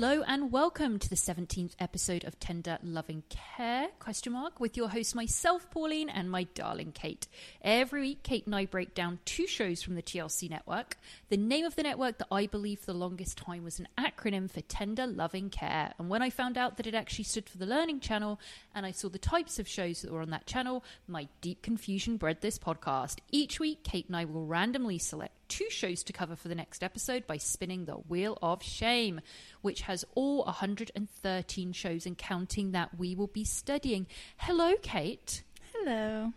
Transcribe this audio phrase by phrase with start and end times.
[0.00, 4.88] Hello and welcome to the 17th episode of Tender Loving Care, question mark, with your
[4.88, 7.28] host myself, Pauline, and my darling Kate.
[7.60, 10.96] Every week, Kate and I break down two shows from the TLC network.
[11.28, 14.50] The name of the network that I believe for the longest time was an acronym
[14.50, 15.92] for Tender Loving Care.
[15.98, 18.40] And when I found out that it actually stood for the Learning Channel
[18.74, 22.16] and I saw the types of shows that were on that channel, my deep confusion
[22.16, 23.18] bred this podcast.
[23.30, 26.82] Each week, Kate and I will randomly select two shows to cover for the next
[26.82, 29.20] episode by spinning the Wheel of Shame,
[29.60, 34.06] which has all 113 shows and counting that we will be studying.
[34.38, 35.42] Hello, Kate.
[35.74, 36.32] Hello.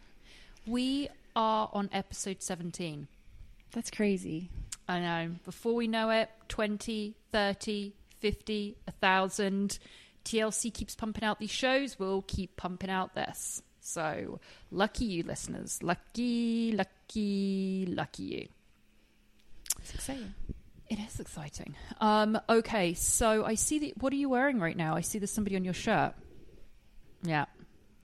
[0.66, 3.08] We are on episode 17.
[3.72, 4.50] That's crazy.
[4.90, 5.36] I know.
[5.46, 9.80] Before we know it, 20, 30, 50, 1,000.
[10.26, 12.00] TLC keeps pumping out these shows.
[12.00, 13.62] We'll keep pumping out this.
[13.80, 14.40] So,
[14.72, 15.84] lucky you, listeners.
[15.84, 18.48] Lucky, lucky, lucky you.
[19.80, 20.34] It's exciting.
[20.90, 21.76] It is exciting.
[22.00, 23.98] Um, okay, so I see that.
[24.02, 24.96] What are you wearing right now?
[24.96, 26.14] I see there's somebody on your shirt.
[27.24, 27.46] Yeah,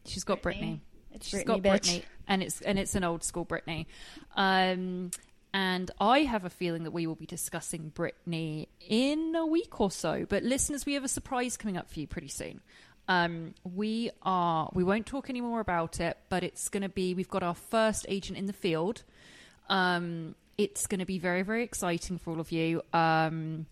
[0.05, 0.81] she's got Brittany.
[1.11, 1.71] It's She's Brittany, got bitch.
[1.71, 3.87] Brittany, and it's and it's an old school Brittany.
[4.35, 5.11] Um,
[5.53, 9.89] and I have a feeling that we will be discussing Brittany in a week or
[9.91, 10.25] so.
[10.29, 12.61] But listeners, we have a surprise coming up for you pretty soon.
[13.07, 17.13] Um, we are we won't talk any more about it, but it's going to be
[17.15, 19.03] we've got our first agent in the field.
[19.67, 22.81] Um, it's going to be very very exciting for all of you.
[22.93, 23.65] Um,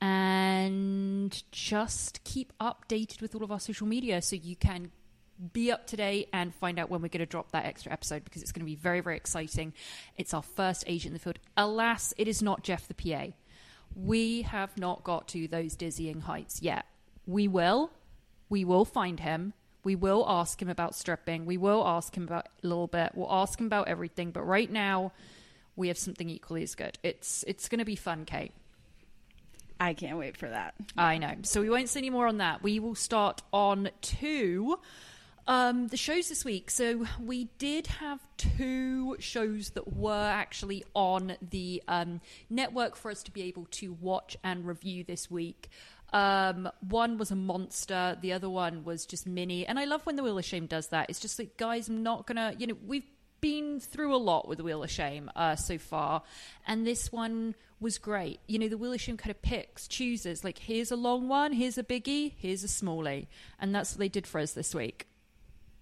[0.00, 4.92] and just keep updated with all of our social media so you can
[5.52, 8.22] be up to date and find out when we're going to drop that extra episode
[8.22, 9.72] because it's going to be very, very exciting.
[10.16, 11.40] It's our first agent in the field.
[11.56, 13.32] Alas, it is not Jeff the PA.
[13.96, 16.84] We have not got to those dizzying heights yet.
[17.26, 17.90] We will.
[18.48, 19.54] We will find him.
[19.82, 21.44] We will ask him about stripping.
[21.46, 23.12] We will ask him about a little bit.
[23.14, 24.30] We'll ask him about everything.
[24.30, 25.12] But right now,
[25.78, 26.98] we have something equally as good.
[27.02, 28.52] It's it's going to be fun, Kate.
[29.80, 30.74] I can't wait for that.
[30.96, 31.34] I know.
[31.42, 32.62] So we won't say any more on that.
[32.62, 34.78] We will start on two.
[35.46, 36.68] Um, the shows this week.
[36.70, 43.22] So we did have two shows that were actually on the um, network for us
[43.22, 45.70] to be able to watch and review this week.
[46.12, 49.66] Um, one was a monster, the other one was just mini.
[49.66, 51.08] And I love when the Wheel of Shame does that.
[51.08, 53.06] It's just like, guys, I'm not gonna, you know, we've
[53.40, 56.22] been through a lot with the Wheel of Shame uh, so far,
[56.66, 58.40] and this one was great.
[58.46, 61.52] You know, the Wheel of Shame kind of picks, chooses, like, here's a long one,
[61.52, 63.26] here's a biggie, here's a smallie.
[63.60, 65.06] And that's what they did for us this week.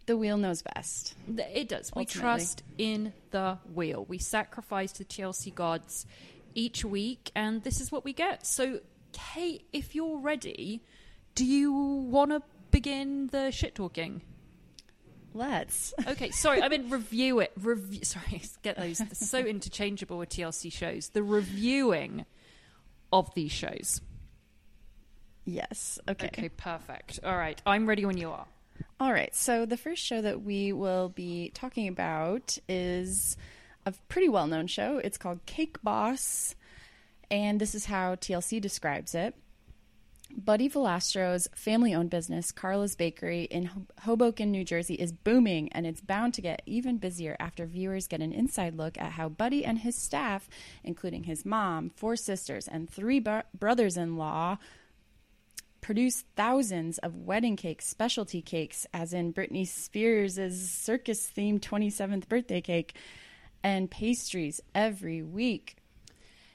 [0.07, 1.15] The wheel knows best.
[1.37, 1.91] It does.
[1.97, 4.05] We trust in the wheel.
[4.09, 6.07] We sacrifice to the TLC gods
[6.55, 8.47] each week, and this is what we get.
[8.47, 8.81] So,
[9.13, 10.83] Kate, if you're ready,
[11.35, 14.23] do you want to begin the shit talking?
[15.37, 15.93] Let's.
[16.07, 17.53] Okay, sorry, I mean review it.
[17.61, 18.03] Review.
[18.05, 18.99] Sorry, get those.
[18.99, 21.11] They're so interchangeable with TLC shows.
[21.11, 22.25] The reviewing
[23.13, 24.01] of these shows.
[25.45, 25.99] Yes.
[26.09, 26.29] Okay.
[26.29, 27.21] Okay, perfect.
[27.23, 28.47] All right, I'm ready when you are.
[28.99, 29.35] All right.
[29.35, 33.37] So the first show that we will be talking about is
[33.85, 34.99] a pretty well known show.
[34.99, 36.55] It's called Cake Boss.
[37.31, 39.35] And this is how TLC describes it.
[40.35, 43.71] Buddy Valastro's family owned business, Carlo's Bakery in
[44.01, 48.21] Hoboken, New Jersey, is booming and it's bound to get even busier after viewers get
[48.21, 50.49] an inside look at how Buddy and his staff,
[50.83, 54.59] including his mom, four sisters, and three bro- brothers in law,
[55.81, 62.61] produce thousands of wedding cakes, specialty cakes, as in Britney Spears' circus themed 27th birthday
[62.61, 62.97] cake,
[63.63, 65.77] and pastries every week.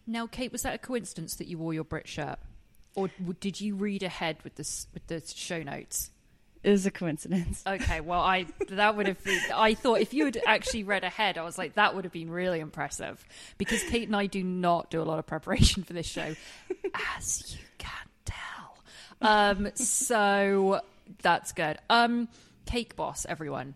[0.06, 2.40] Now, Kate, was that a coincidence that you wore your Brit shirt,
[2.96, 3.10] or
[3.40, 6.12] did you read ahead with this with the show notes?
[6.64, 7.64] It was a coincidence.
[7.68, 9.40] Okay, well, I that would have been.
[9.54, 12.30] I thought if you had actually read ahead, I was like, that would have been
[12.30, 13.24] really impressive
[13.58, 16.36] because Kate and I do not do a lot of preparation for this show,
[17.16, 18.78] as you can tell.
[19.22, 20.82] Um, so
[21.22, 21.78] that's good.
[21.90, 22.28] Um,
[22.66, 23.74] Cake Boss, everyone.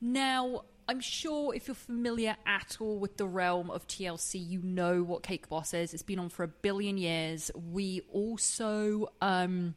[0.00, 5.02] Now, I'm sure if you're familiar at all with the realm of TLC, you know
[5.02, 5.92] what Cake Boss is.
[5.92, 7.50] It's been on for a billion years.
[7.54, 9.74] We also um,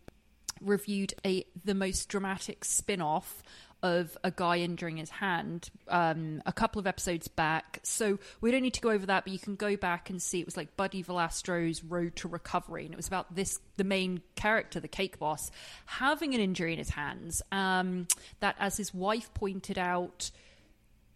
[0.62, 3.44] reviewed a the most dramatic spin-off
[3.84, 7.80] of a guy injuring his hand um, a couple of episodes back.
[7.84, 10.40] So we don't need to go over that, but you can go back and see
[10.40, 14.22] it was like Buddy Valastro's road to recovery, and it was about this the main
[14.36, 15.52] character, the cake boss,
[15.86, 17.42] having an injury in his hands.
[17.52, 18.08] Um,
[18.40, 20.32] that, as his wife pointed out,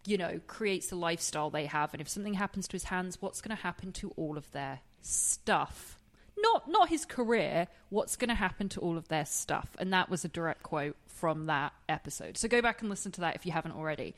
[0.06, 3.40] you know, creates the lifestyle they have, and if something happens to his hands, what's
[3.40, 5.98] going to happen to all of their stuff?
[6.38, 7.66] Not not his career.
[7.88, 9.74] What's going to happen to all of their stuff?
[9.78, 12.36] And that was a direct quote from that episode.
[12.36, 14.14] So go back and listen to that if you haven't already.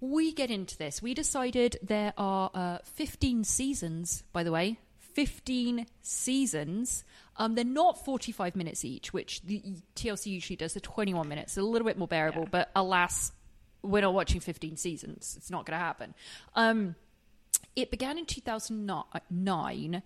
[0.00, 1.02] We get into this.
[1.02, 4.78] We decided there are uh, 15 seasons, by the way.
[5.14, 7.04] 15 seasons.
[7.36, 9.62] Um, they're not 45 minutes each, which the
[9.96, 10.74] TLC usually does.
[10.74, 12.46] They're 21 minutes, a little bit more bearable.
[12.50, 13.32] But alas,
[13.82, 15.34] we're not watching 15 seasons.
[15.36, 16.14] It's not going to happen.
[16.54, 16.94] Um,
[17.76, 20.02] it began in 2009.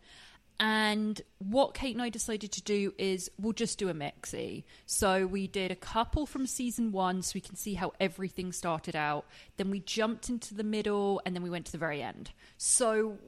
[0.60, 4.64] And what Kate and I decided to do is we'll just do a mixie.
[4.86, 8.94] So we did a couple from season one so we can see how everything started
[8.94, 9.26] out.
[9.56, 12.30] Then we jumped into the middle and then we went to the very end.
[12.56, 13.18] So,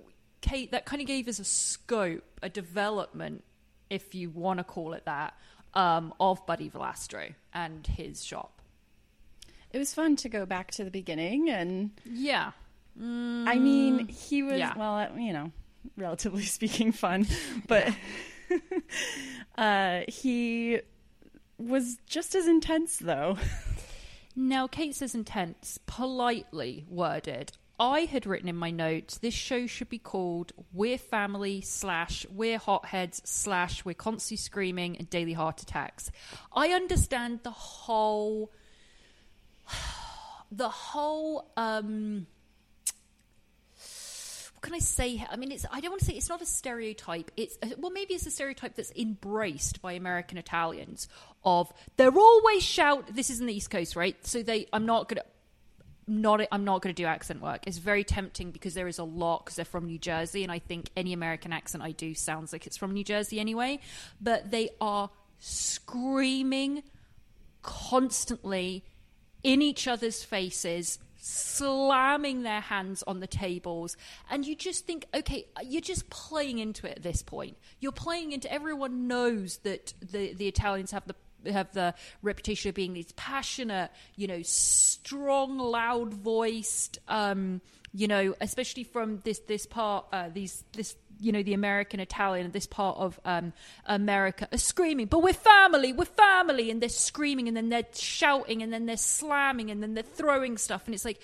[0.41, 3.43] Kate, that kind of gave us a scope, a development,
[3.91, 5.35] if you want to call it that,
[5.75, 8.56] um, of Buddy Valastro and his shop.
[9.77, 12.53] It was fun to go back to the beginning, and Yeah.
[12.99, 14.73] I mean, he was, yeah.
[14.75, 15.53] well, uh, you know,
[15.99, 17.27] relatively speaking, fun,
[17.69, 17.95] but
[19.59, 20.81] uh, he
[21.59, 23.37] was just as intense, though.
[24.35, 27.53] Now, Kate says intense, politely worded.
[27.79, 32.57] I had written in my notes this show should be called We're Family slash We're
[32.57, 36.11] Hotheads slash We're Constantly Screaming and Daily Heart Attacks.
[36.55, 38.51] I understand the whole
[40.51, 42.27] the whole um
[44.57, 45.23] what can I say?
[45.31, 45.67] I mean, it's.
[45.71, 47.31] I don't want to say it's not a stereotype.
[47.37, 51.09] It's well, maybe it's a stereotype that's embraced by American Italians
[51.45, 53.15] of they're always shout.
[53.15, 54.17] This is in the East Coast, right?
[54.27, 54.67] So they.
[54.73, 55.25] I'm not gonna.
[56.09, 56.41] Not.
[56.51, 57.67] I'm not going to do accent work.
[57.67, 60.59] It's very tempting because there is a lot because they're from New Jersey, and I
[60.59, 63.79] think any American accent I do sounds like it's from New Jersey anyway.
[64.23, 66.83] But they are screaming
[67.61, 68.85] constantly
[69.47, 73.97] in each other's faces, slamming their hands on the tables.
[74.29, 77.57] And you just think, okay, you're just playing into it at this point.
[77.79, 81.15] You're playing into everyone knows that the, the Italians have the
[81.53, 87.61] have the reputation of being these passionate, you know, strong, loud voiced, um,
[87.95, 92.51] you know, especially from this this part, uh, these this you know the American Italian,
[92.51, 93.53] this part of um,
[93.87, 98.63] America are screaming, but we're family, we're family, and they're screaming, and then they're shouting,
[98.63, 101.21] and then they're slamming, and then they're throwing stuff, and it's like.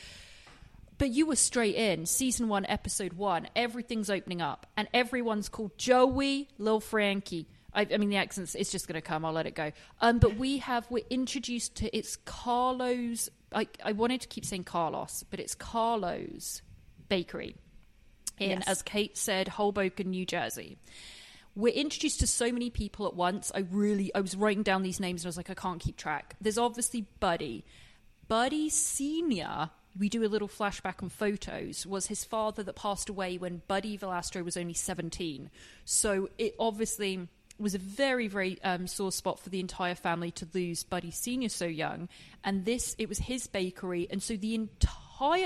[0.98, 3.48] But you were straight in season one, episode one.
[3.56, 7.48] Everything's opening up, and everyone's called Joey, Lil Frankie.
[7.74, 8.54] I, I mean, the accents.
[8.54, 9.24] It's just going to come.
[9.24, 9.72] I'll let it go.
[10.00, 13.30] Um, but we have we're introduced to it's Carlos.
[13.52, 16.62] I I wanted to keep saying Carlos, but it's Carlos
[17.08, 17.56] Bakery
[18.38, 18.64] in, Yes.
[18.66, 20.78] as Kate said, Hoboken, New Jersey.
[21.54, 23.52] We're introduced to so many people at once.
[23.54, 25.96] I really, I was writing down these names and I was like, I can't keep
[25.96, 26.34] track.
[26.40, 27.64] There's obviously Buddy.
[28.26, 33.36] Buddy Senior, we do a little flashback on photos, was his father that passed away
[33.36, 35.50] when Buddy Valastro was only 17.
[35.84, 40.48] So it obviously was a very, very um, sore spot for the entire family to
[40.54, 42.08] lose Buddy Senior so young.
[42.42, 44.96] And this, it was his bakery, and so the entire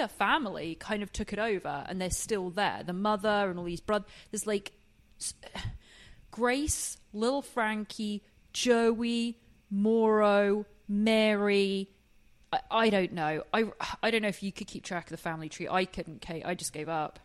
[0.09, 2.83] family kind of took it over, and they're still there.
[2.85, 4.09] The mother and all these brothers.
[4.30, 4.73] There's like
[6.30, 9.38] Grace, Little Frankie, Joey,
[9.71, 11.90] Mauro, Mary.
[12.52, 13.42] I, I don't know.
[13.52, 13.64] I
[14.02, 15.68] I don't know if you could keep track of the family tree.
[15.68, 16.45] I couldn't, Kate.
[16.45, 17.18] I just gave up.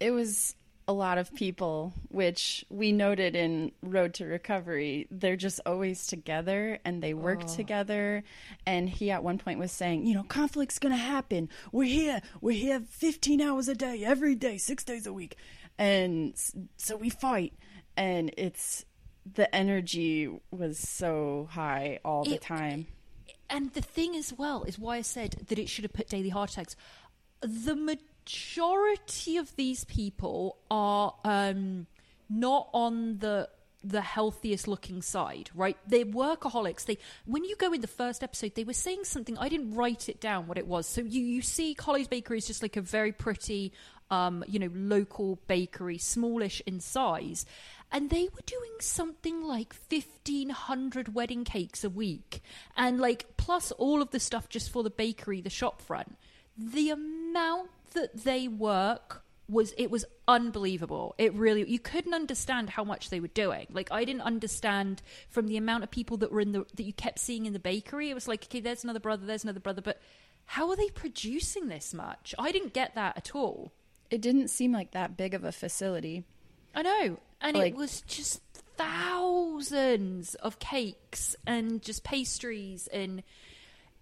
[0.00, 0.54] It was
[0.88, 5.08] a lot of people, which we noted in Road to Recovery.
[5.10, 7.56] They're just always together and they work Oh.
[7.56, 8.22] together.
[8.66, 11.48] And he at one point was saying, you know, conflict's going to happen.
[11.72, 12.22] We're here.
[12.40, 15.36] We're here 15 hours a day, every day, six days a week.
[15.76, 16.34] And
[16.76, 17.54] so we fight.
[17.96, 18.84] And it's
[19.30, 22.86] the energy was so high all the It- time.
[23.50, 26.28] And the thing as well is why I said that it should have put daily
[26.30, 26.76] heart attacks.
[27.40, 28.04] The majority
[29.36, 31.86] of these people are um,
[32.28, 33.48] not on the
[33.84, 35.76] the healthiest looking side, right?
[35.86, 36.86] They're workaholics.
[36.86, 39.38] They when you go in the first episode, they were saying something.
[39.38, 40.86] I didn't write it down what it was.
[40.86, 43.72] So you you see Colley's Bakery is just like a very pretty,
[44.10, 47.46] um, you know, local bakery, smallish in size.
[47.92, 52.42] And they were doing something like 1,500 wedding cakes a week.
[52.76, 56.18] And like, plus all of the stuff just for the bakery, the shop front.
[56.58, 61.14] The amount that they work was it was unbelievable.
[61.18, 63.66] It really you couldn't understand how much they were doing.
[63.70, 66.92] Like i didn't understand from the amount of people that were in the that you
[66.92, 68.10] kept seeing in the bakery.
[68.10, 70.00] It was like okay there's another brother there's another brother but
[70.46, 72.34] how are they producing this much?
[72.38, 73.72] I didn't get that at all.
[74.10, 76.24] It didn't seem like that big of a facility.
[76.74, 77.18] i know.
[77.40, 78.40] And Like- it was just
[78.76, 83.22] thousands of cakes and just pastries and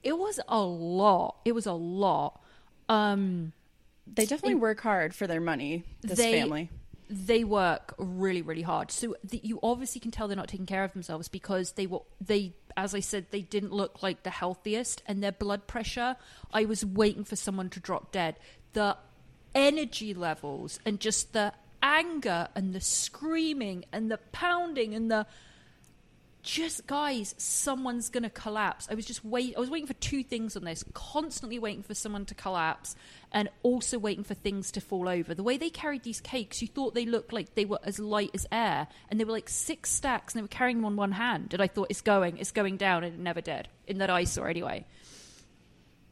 [0.03, 1.37] it was a lot.
[1.45, 2.43] It was a lot.
[2.89, 3.53] Um
[4.06, 6.70] They definitely work hard for their money, this they, family.
[7.08, 8.90] They work really, really hard.
[8.90, 12.00] So the, you obviously can tell they're not taking care of themselves because they were
[12.20, 16.16] they, as I said, they didn't look like the healthiest, and their blood pressure.
[16.52, 18.37] I was waiting for someone to drop dead.
[18.73, 18.96] The
[19.54, 25.26] energy levels and just the anger and the screaming and the pounding and the
[26.45, 28.87] just guys, someone's gonna collapse.
[28.91, 29.55] I was just wait.
[29.57, 30.85] I was waiting for two things on this.
[30.93, 32.95] Constantly waiting for someone to collapse,
[33.33, 35.35] and also waiting for things to fall over.
[35.35, 38.31] The way they carried these cakes, you thought they looked like they were as light
[38.35, 41.13] as air, and they were like six stacks, and they were carrying them on one
[41.13, 41.55] hand.
[41.55, 43.67] And I thought it's going, it's going down, and it never did.
[43.87, 44.85] In that I saw anyway.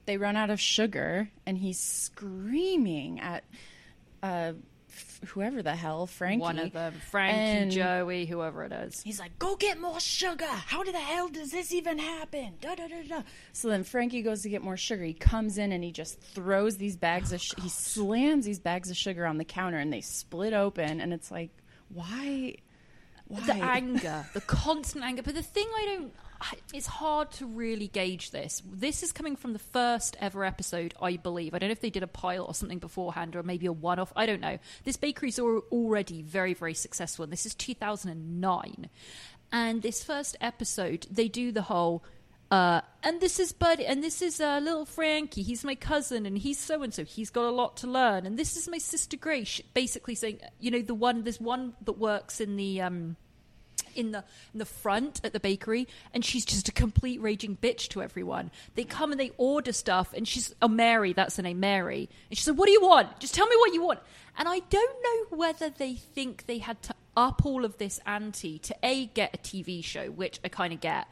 [0.07, 3.45] they run out of sugar and he's screaming at
[4.23, 4.53] uh,
[5.27, 6.41] whoever the hell Frankie.
[6.41, 9.03] One of them, Frankie, And Joey, whoever it is.
[9.03, 10.47] He's like, "Go get more sugar.
[10.47, 13.23] How the hell does this even happen?" Da, da, da, da.
[13.53, 15.05] So then Frankie goes to get more sugar.
[15.05, 18.61] He comes in and he just throws these bags of sh- he oh, slams these
[18.61, 21.51] bags of sugar on the counter and they split open and it's like,
[21.89, 22.57] why?
[23.29, 23.41] Why?
[23.47, 25.23] the anger, the constant anger.
[25.23, 26.13] But the thing I don't,
[26.73, 28.63] it's hard to really gauge this.
[28.71, 31.55] This is coming from the first ever episode, I believe.
[31.55, 34.13] I don't know if they did a pilot or something beforehand, or maybe a one-off.
[34.17, 34.59] I don't know.
[34.85, 38.91] This bakery's al- already very, very successful, and this is 2009.
[39.53, 42.05] And this first episode, they do the whole.
[42.51, 45.43] Uh, and this is Buddy, and this is uh, little Frankie.
[45.43, 47.05] He's my cousin, and he's so and so.
[47.05, 48.27] He's got a lot to learn.
[48.27, 49.61] And this is my sister Grace.
[49.75, 53.17] Basically saying, you know, the one there's one that works in the um,
[53.95, 57.89] in the in the front at the bakery, and she's just a complete raging bitch
[57.89, 58.51] to everyone.
[58.75, 62.39] They come and they order stuff, and she's oh Mary, that's her name, Mary, and
[62.39, 63.21] she said, "What do you want?
[63.21, 64.01] Just tell me what you want."
[64.39, 68.59] And I don't know whether they think they had to up all of this ante
[68.59, 71.07] to a get a TV show, which I kind of get,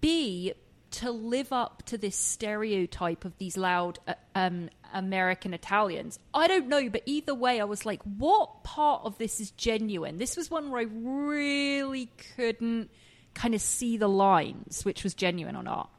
[0.00, 0.54] b
[0.92, 6.18] to live up to this stereotype of these loud uh, um, American Italians.
[6.34, 10.16] I don't know, but either way, I was like, what part of this is genuine?
[10.18, 12.90] This was one where I really couldn't
[13.34, 15.90] kind of see the lines, which was genuine or not.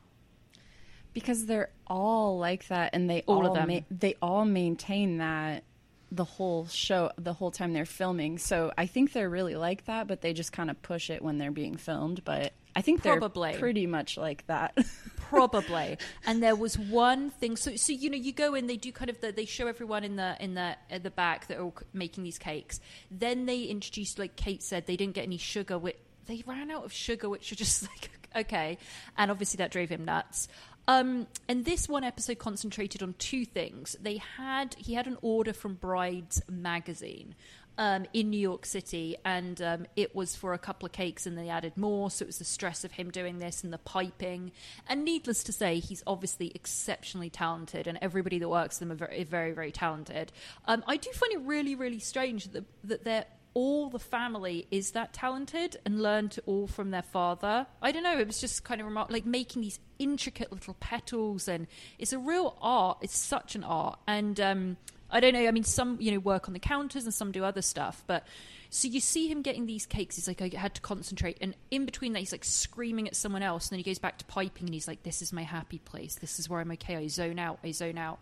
[1.13, 3.67] because they're all like that and they All all, of them.
[3.69, 5.63] ma- they all maintain that
[6.11, 10.07] the whole show the whole time they're filming so i think they're really like that
[10.07, 13.17] but they just kind of push it when they're being filmed but i think they're
[13.17, 13.53] Probably.
[13.57, 14.77] pretty much like that.
[15.29, 15.97] Probably.
[16.25, 19.09] And there was one thing so so you know you go in they do kind
[19.09, 22.23] of the, they show everyone in the in the at the back that are making
[22.23, 22.79] these cakes.
[23.11, 26.85] Then they introduced like kate said they didn't get any sugar which they ran out
[26.85, 28.77] of sugar which are just like okay.
[29.17, 30.47] And obviously that drove him nuts.
[30.87, 33.97] Um, and this one episode concentrated on two things.
[33.99, 37.35] They had he had an order from Brides magazine,
[37.77, 41.37] um, in New York City, and um, it was for a couple of cakes, and
[41.37, 42.09] they added more.
[42.09, 44.51] So it was the stress of him doing this and the piping.
[44.87, 49.07] And needless to say, he's obviously exceptionally talented, and everybody that works with him are
[49.07, 50.31] very, very, very talented.
[50.65, 53.25] Um, I do find it really, really strange that that they're
[53.57, 57.65] all the family is that talented and learned all from their father.
[57.81, 58.15] I don't know.
[58.15, 61.65] It was just kind of remar- like making these intricate little petals, and
[61.97, 62.99] it's a real art.
[63.01, 64.77] It's such an art, and um,
[65.09, 65.47] I don't know.
[65.47, 68.25] I mean, some you know work on the counters and some do other stuff, but.
[68.69, 70.17] So you see him getting these cakes.
[70.17, 73.41] He's like, I had to concentrate, and in between that, he's like screaming at someone
[73.41, 75.77] else, and then he goes back to piping, and he's like, "This is my happy
[75.79, 76.15] place.
[76.15, 76.97] This is where I'm okay.
[76.97, 77.59] I zone out.
[77.63, 78.19] I zone out."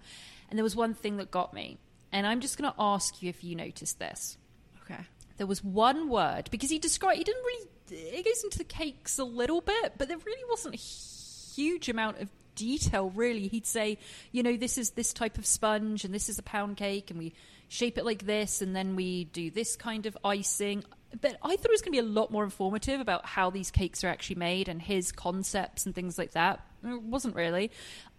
[0.48, 1.80] And there was one thing that got me,
[2.12, 4.38] and I'm just going to ask you if you noticed this
[4.84, 5.01] Okay.
[5.38, 9.20] there was one word because he described he didn't really it goes into the cakes
[9.20, 13.47] a little bit but there really wasn't a huge amount of detail really.
[13.47, 13.97] He'd say
[14.31, 17.19] you know this is this type of sponge and this is a pound cake and
[17.19, 17.33] we
[17.67, 20.83] shape it like this and then we do this kind of icing.
[21.21, 23.71] But i thought it was going to be a lot more informative about how these
[23.71, 26.65] cakes are actually made and his concepts and things like that.
[26.83, 27.71] It wasn't really.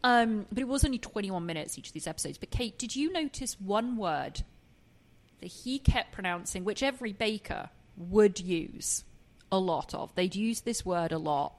[0.03, 2.39] Um, but it was only 21 minutes each of these episodes.
[2.39, 4.43] But kate did you notice one word
[5.41, 9.05] that he kept pronouncing, which every baker would use
[9.51, 10.15] a lot of.
[10.15, 11.55] They'd use this word a lot,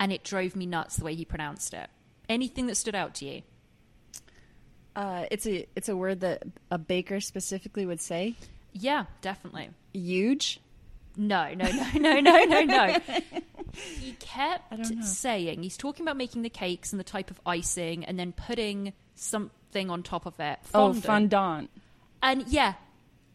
[0.00, 1.88] and it drove me nuts the way he pronounced it.
[2.28, 3.42] Anything that stood out to you?
[4.96, 8.34] Uh, it's a it's a word that a baker specifically would say.
[8.72, 9.70] Yeah, definitely.
[9.92, 10.60] Huge.
[11.16, 12.96] No, no, no, no, no, no, no.
[14.00, 18.18] He kept saying he's talking about making the cakes and the type of icing, and
[18.18, 20.58] then putting something on top of it.
[20.74, 21.04] Oh, Fondant.
[21.04, 21.70] fondant.
[22.22, 22.74] And yeah,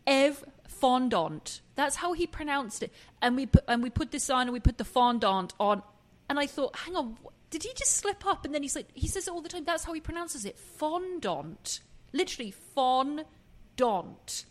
[0.08, 1.62] Ev fondant.
[1.76, 2.92] That's how he pronounced it.
[3.22, 5.84] And we put and we put this on and we put the fondant on.
[6.30, 7.18] And I thought, hang on,
[7.50, 8.46] did he just slip up?
[8.46, 9.66] And then he's like, he says it all the time.
[9.66, 10.58] That's how he pronounces it.
[10.58, 11.82] Fondant.
[12.14, 14.46] Literally fondant.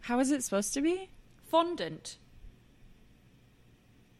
[0.00, 1.10] How is it supposed to be?
[1.50, 2.18] Fondant.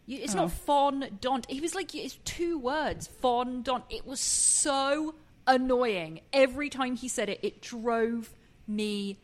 [0.07, 0.43] You, it's Oh.
[0.43, 1.47] not fondant.
[1.49, 3.07] He was like, it's two words.
[3.07, 3.85] Fondant.
[3.91, 5.15] It was so
[5.47, 6.21] annoying.
[6.33, 8.35] Every time he said it, it drove
[8.67, 9.19] me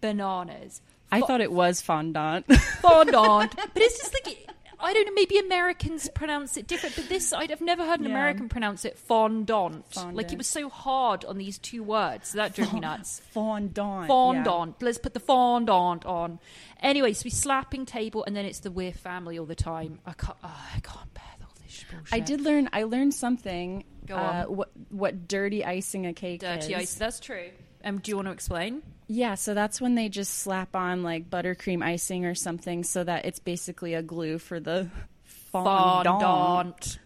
[0.00, 0.80] bananas.
[1.12, 2.46] I thought it was fondant.
[2.80, 3.54] fondant.
[3.56, 4.48] but it's just like
[4.84, 5.12] I don't know.
[5.14, 8.12] Maybe Americans pronounce it different, but this I'd have never heard an Yeah.
[8.12, 9.92] American pronounce it fondant.
[9.92, 10.16] Fondant.
[10.16, 12.28] Like it was so hard on these two words.
[12.28, 13.20] So that drove me nuts.
[13.30, 14.06] fondant.
[14.08, 14.82] Fondant.
[14.82, 16.38] Let's put the fondant on.
[16.80, 19.98] Anyway, so we slapping table, and then it's the we're family all the time.
[20.04, 20.36] I can't.
[20.44, 22.12] Oh, I can't bear all this bullshit.
[22.12, 22.68] I did learn.
[22.72, 23.84] I learned something.
[24.06, 24.56] Go uh, on.
[24.56, 26.78] what what dirty icing a cake dirty is.
[26.80, 26.94] ice.
[26.94, 27.48] That's true.
[27.84, 28.82] Um, do you want to explain?
[29.06, 33.24] Yeah, so that's when they just slap on like buttercream icing or something, so that
[33.26, 34.88] it's basically a glue for the
[35.24, 36.20] fondant.
[36.20, 36.98] Fondant.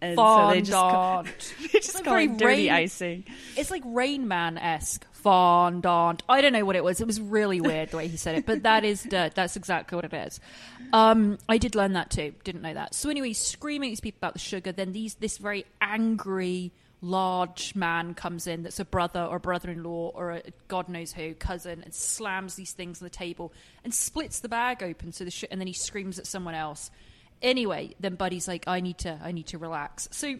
[0.00, 3.24] And so they just ca- they just It's call very it dirty rain- icing.
[3.56, 6.22] It's like Rain Man esque fondant.
[6.28, 7.00] I don't know what it was.
[7.00, 9.96] It was really weird the way he said it, but that is the, that's exactly
[9.96, 10.38] what it is.
[10.92, 12.32] Um, I did learn that too.
[12.44, 12.94] Didn't know that.
[12.94, 14.70] So anyway, screaming at these people about the sugar.
[14.70, 20.32] Then these this very angry large man comes in that's a brother or brother-in-law or
[20.32, 23.52] a god knows who cousin and slams these things on the table
[23.84, 26.90] and splits the bag open so the sh- and then he screams at someone else
[27.40, 30.34] anyway then buddy's like i need to i need to relax so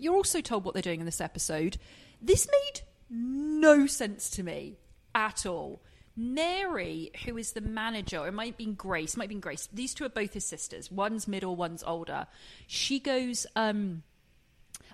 [0.00, 1.76] you're also told what they're doing in this episode.
[2.20, 4.78] This made no sense to me
[5.14, 5.82] at all.
[6.16, 9.68] Mary, who is the manager, it might have been Grace, might have been Grace.
[9.72, 10.90] These two are both his sisters.
[10.90, 12.26] One's middle, one's older.
[12.66, 14.02] She goes, um,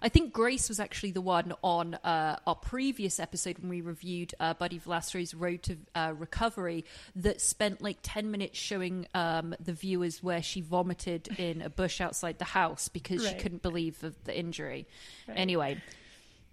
[0.02, 4.34] I think Grace was actually the one on uh, our previous episode when we reviewed
[4.38, 6.84] uh, Buddy Valastro's Road to uh, Recovery
[7.16, 12.00] that spent like 10 minutes showing um, the viewers where she vomited in a bush
[12.00, 14.86] outside the house because she couldn't believe of the injury.
[15.28, 15.80] Anyway,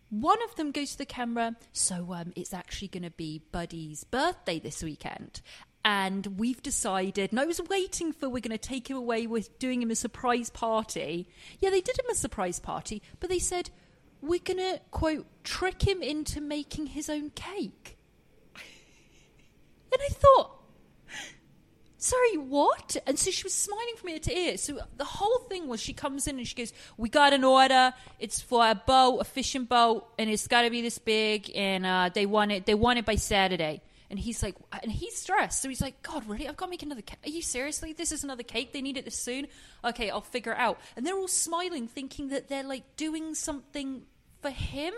[0.10, 4.04] one of them goes to the camera, so um, it's actually going to be Buddy's
[4.04, 5.42] birthday this weekend.
[5.86, 9.60] And we've decided, and I was waiting for we're going to take him away with
[9.60, 11.28] doing him a surprise party.
[11.60, 13.70] Yeah, they did him a surprise party, but they said,
[14.22, 17.98] we're going to, quote, trick him into making his own cake.
[18.56, 20.64] And I thought,
[21.98, 22.98] sorry, what?
[23.06, 24.58] And so she was smiling from ear to ear.
[24.58, 27.94] So the whole thing was she comes in and she goes, We got an order.
[28.20, 31.86] It's for a boat, a fishing boat, and it's got to be this big, and
[31.86, 32.66] uh, they want it.
[32.66, 33.82] They want it by Saturday.
[34.14, 35.60] And he's like, and he's stressed.
[35.60, 36.48] So he's like, God, really?
[36.48, 37.18] I've got to make another cake.
[37.26, 37.94] Are you seriously?
[37.94, 38.72] This is another cake.
[38.72, 39.48] They need it this soon.
[39.84, 40.80] Okay, I'll figure it out.
[40.96, 44.04] And they're all smiling, thinking that they're like doing something
[44.40, 44.94] for him,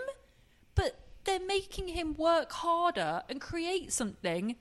[0.76, 4.58] but they're making him work harder and create something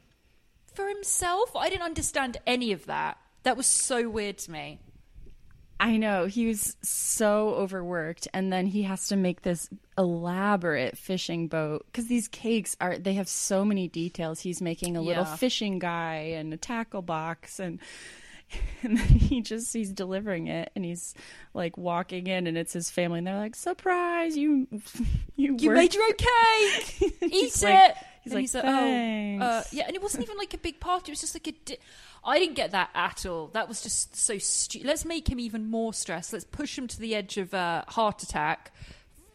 [0.73, 1.57] for himself.
[1.57, 3.19] I didn't understand any of that.
[3.43, 4.79] That was so weird to me.
[5.81, 11.49] I know he was so overworked, and then he has to make this elaborate fishing
[11.49, 14.41] boat because these cakes are they have so many details.
[14.41, 15.37] He's making a little Yeah.
[15.37, 17.81] fishing guy and a tackle box, and
[18.83, 21.15] and then he just he's delivering it, and he's
[21.55, 24.37] like walking in, and it's his family, and they're like, "Surprise!
[24.37, 24.69] You
[25.37, 27.13] you You worked made your own cake.
[27.23, 27.95] Eat He's it.
[28.25, 30.81] He's and like, he's like, oh, uh, yeah, and it wasn't even like a big
[30.81, 31.11] party.
[31.11, 31.53] It was just like a.
[31.53, 31.79] Di-
[32.25, 33.49] I didn't get that at all.
[33.49, 34.87] That was just so stupid.
[34.87, 36.33] Let's make him even more stressed.
[36.33, 38.73] Let's push him to the edge of uh, heart attack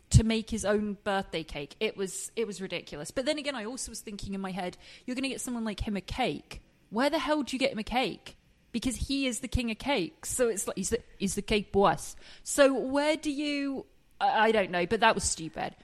[0.09, 1.75] to make his own birthday cake.
[1.79, 3.11] It was it was ridiculous.
[3.11, 4.75] But then again, I also was thinking in my head,
[5.05, 6.61] you're going to get someone like him a cake.
[6.89, 8.35] Where the hell do you get him a cake?
[8.71, 10.29] Because he is the king of cakes.
[10.29, 12.15] So it's like he's the he's the cake boss.
[12.43, 13.85] So where do you?
[14.19, 14.87] I, I don't know.
[14.87, 15.75] But that was stupid.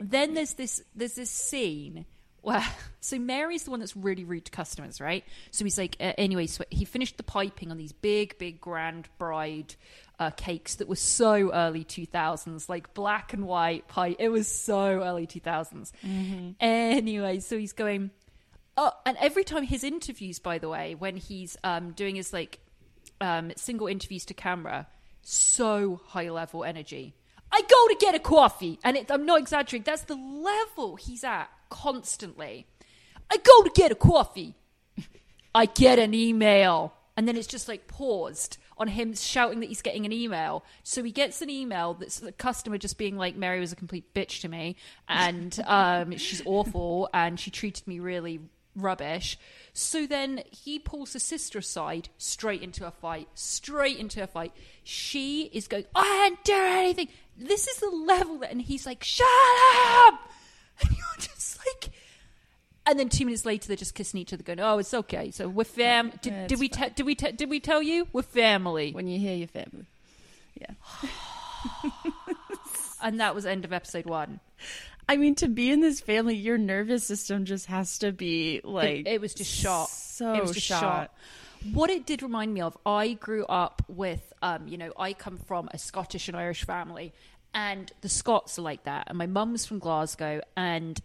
[0.00, 2.06] Then there's this there's this scene
[2.42, 2.64] where
[3.00, 5.24] so Mary's the one that's really rude to customers, right?
[5.50, 9.08] So he's like, uh, anyway, so he finished the piping on these big, big grand
[9.18, 9.74] bride
[10.18, 14.14] uh, cakes that were so early 2000s, like black and white pie.
[14.18, 15.92] It was so early 2000s.
[16.60, 18.10] Anyway, so he's going,
[18.76, 22.60] oh, and every time his interviews, by the way, when he's um, doing his like
[23.20, 24.86] um, single interviews to camera,
[25.22, 27.14] so high level energy.
[27.54, 29.84] I go to get a coffee, and it, I'm not exaggerating.
[29.84, 32.66] That's the level he's at constantly.
[33.30, 34.54] I go to get a coffee.
[35.54, 36.94] I get an email.
[37.16, 40.64] And then it's just like paused on him shouting that he's getting an email.
[40.82, 44.14] So he gets an email that's the customer just being like, Mary was a complete
[44.14, 44.76] bitch to me
[45.08, 48.40] and um, she's awful and she treated me really
[48.74, 49.38] rubbish.
[49.72, 54.52] So then he pulls his sister aside straight into a fight, straight into a fight.
[54.82, 57.08] She is going, I didn't do anything.
[57.36, 60.30] This is the level that, and he's like, shut up.
[60.80, 61.92] And you're just like,
[62.86, 65.48] and then two minutes later, they're just kissing each other, going, "Oh, it's okay." So
[65.48, 66.12] we're fam.
[66.22, 68.92] Did, Yeah, did we te- did we te- did we tell you we're family?
[68.92, 69.86] when you hear your family.
[70.60, 70.74] Yeah.
[73.02, 74.38] And that was end of episode one.
[75.08, 79.00] I mean, to be in this family, your nervous system just has to be like.
[79.00, 79.88] it, it was just shot.
[79.88, 80.80] So it was just shot.
[80.80, 81.14] shot.
[81.72, 85.38] What it did remind me of, I grew up with, um, you know, I come
[85.38, 87.12] from a Scottish and Irish family,
[87.54, 89.08] and the Scots are like that.
[89.08, 91.00] And my mum's from Glasgow, and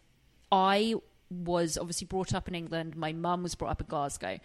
[0.51, 0.95] I
[1.29, 2.95] was obviously brought up in England.
[2.95, 4.39] My mum was brought up in Glasgow,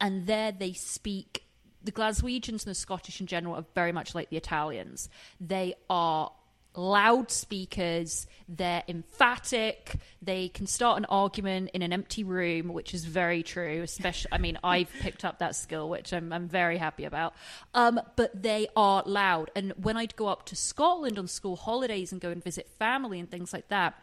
[0.00, 1.44] and there they speak.
[1.82, 5.08] The Glaswegians and the Scottish in general are very much like the Italians.
[5.40, 6.30] They are
[6.78, 13.42] loudspeakers, they're emphatic, they can start an argument in an empty room, which is very
[13.42, 17.34] true, especially I mean, I've picked up that skill, which I'm I'm very happy about.
[17.74, 19.50] Um, but they are loud.
[19.56, 23.18] And when I'd go up to Scotland on school holidays and go and visit family
[23.18, 23.94] and things like that,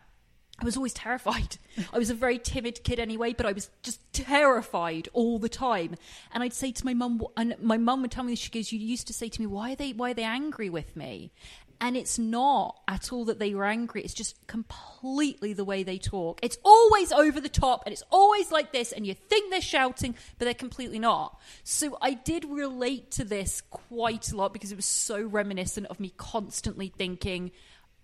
[0.58, 1.58] I was always terrified.
[1.94, 5.96] I was a very timid kid anyway, but I was just terrified all the time.
[6.34, 8.80] And I'd say to my mum, and my mum would tell me, she goes, "You
[8.80, 11.32] used to say to me, why are they, why are they angry with me?"
[11.82, 14.02] And it's not at all that they were angry.
[14.02, 16.40] It's just completely the way they talk.
[16.42, 18.94] It's always over the top, and it's always like this.
[18.94, 21.38] And you think they're shouting, but they're completely not.
[21.66, 26.00] So I did relate to this quite a lot because it was so reminiscent of
[26.00, 27.52] me constantly thinking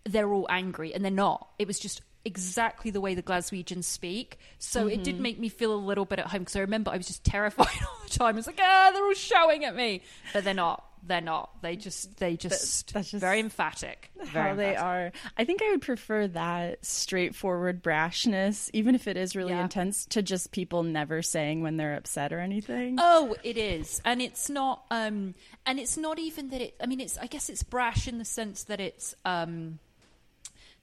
[0.04, 1.50] they're all angry and they're not.
[1.58, 4.38] It was just exactly the way the Glaswegians speak.
[4.60, 6.98] So it did make me feel a little bit at home because I remember I
[6.98, 8.38] was just terrified all the time.
[8.38, 10.02] It's like, ah, they're all shouting at me,
[10.34, 10.86] but they're not.
[11.04, 11.64] They're not.
[11.64, 14.12] They just, they just, that's just very emphatic.
[14.24, 14.84] Very how they emphatic.
[14.84, 15.12] are.
[15.36, 19.64] I think I would prefer that straightforward brashness, even if it is really Yeah.
[19.64, 22.98] intense, to just people never saying when they're upset or anything.
[23.00, 24.84] Oh, it is, and it's not.
[24.92, 25.34] Um,
[25.66, 26.76] and it's not even that it.
[26.80, 27.18] I mean, it's.
[27.18, 29.16] I guess it's brash in the sense that it's.
[29.26, 29.80] Um,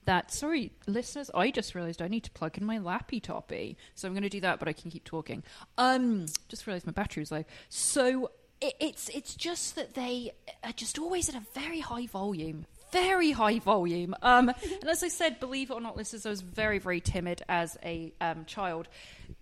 [0.05, 1.29] that sorry, listeners.
[1.33, 4.29] I just realised I need to plug in my lappy toppy, so I'm going to
[4.29, 4.59] do that.
[4.59, 5.43] But I can keep talking.
[5.77, 7.43] Um, just realised my battery was low.
[7.69, 8.31] So
[8.61, 10.31] it, it's it's just that they
[10.63, 12.65] are just always at a very high volume.
[12.91, 14.15] Very high volume.
[14.23, 17.43] Um, and as I said, believe it or not, listeners, I was very, very timid
[17.47, 18.87] as a um, child.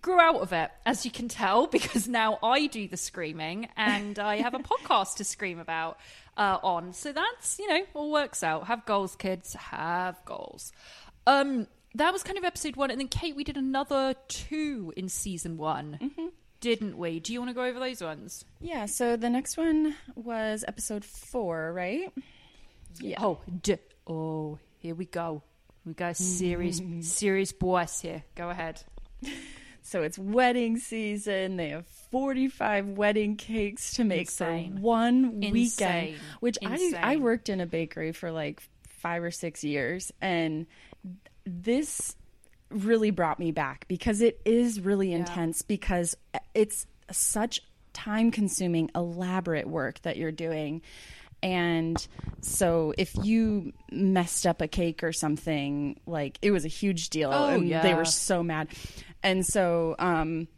[0.02, 4.18] Grew out of it, as you can tell, because now I do the screaming and
[4.18, 5.98] I have a podcast to scream about
[6.38, 6.92] uh, on.
[6.94, 8.68] So that's, you know, all works out.
[8.68, 9.52] Have goals, kids.
[9.54, 10.72] Have goals.
[11.26, 12.90] Um, that was kind of episode one.
[12.90, 17.20] And then, Kate, we did another two in season one, didn't we?
[17.20, 18.44] Do you want to go over those ones?
[18.60, 22.10] Yeah, so the next one was episode four, right?
[23.00, 23.18] Yeah.
[23.20, 25.42] Oh, d- oh, here we go.
[25.84, 28.22] We got a serious, serious boss here.
[28.36, 28.82] Go ahead.
[29.88, 31.56] So it's wedding season.
[31.56, 34.74] They have 45 wedding cakes to make Insane.
[34.74, 35.52] for one Insane.
[35.52, 38.62] weekend, which I I worked in a bakery for like
[39.00, 40.66] 5 or 6 years and
[41.46, 42.16] this
[42.70, 46.14] really brought me back because it is really intense because
[46.52, 47.60] it's such
[47.94, 50.82] time consuming elaborate work that you're doing
[51.42, 52.06] and
[52.40, 57.30] so if you messed up a cake or something like it was a huge deal
[57.32, 58.68] Oh, and they were so mad
[59.22, 60.48] and so um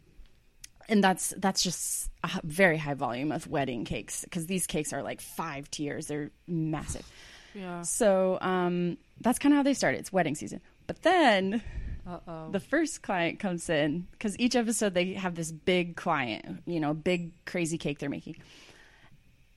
[0.89, 5.01] and that's that's just a very high volume of wedding cakes because these cakes are
[5.01, 7.05] like five tiers they're massive
[7.53, 7.81] Yeah.
[7.83, 11.61] so um that's kind of how they started it's wedding season but then
[12.07, 12.49] Uh-oh.
[12.51, 16.93] the first client comes in because each episode they have this big client, you know,
[16.95, 18.37] big crazy cake they're making.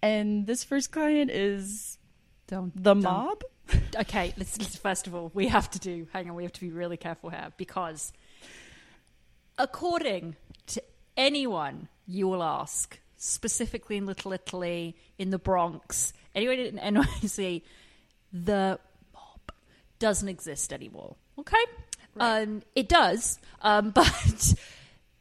[0.02, 1.98] And this first client is
[2.46, 3.42] Don't, the don't- mob.
[3.98, 6.60] Okay, let's, let's first of all, we have to do, hang on, we have to
[6.60, 8.12] be really careful here because
[9.58, 10.36] according
[10.66, 10.82] to
[11.16, 17.62] anyone you will ask, specifically in Little Italy, in the Bronx, anyone in NYC,
[18.32, 18.78] the
[19.12, 19.52] mob
[19.98, 21.16] doesn't exist anymore.
[21.38, 21.64] Okay?
[22.18, 24.54] Um, it does, um, but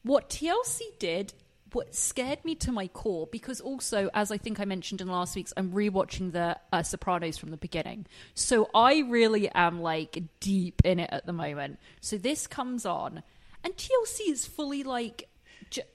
[0.03, 1.33] what TLC did,
[1.71, 5.35] what scared me to my core, because also, as I think I mentioned in last
[5.35, 8.05] week's, I'm rewatching the uh, Sopranos from the beginning.
[8.35, 11.79] So I really am like deep in it at the moment.
[11.99, 13.23] So this comes on,
[13.63, 15.29] and TLC is fully like,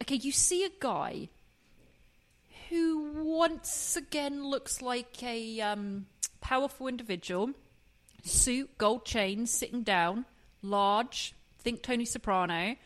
[0.02, 1.28] okay, you see a guy
[2.68, 6.06] who once again looks like a um,
[6.40, 7.50] powerful individual
[8.24, 10.24] suit, gold chains, sitting down,
[10.62, 11.34] large.
[11.60, 12.76] Think Tony Soprano.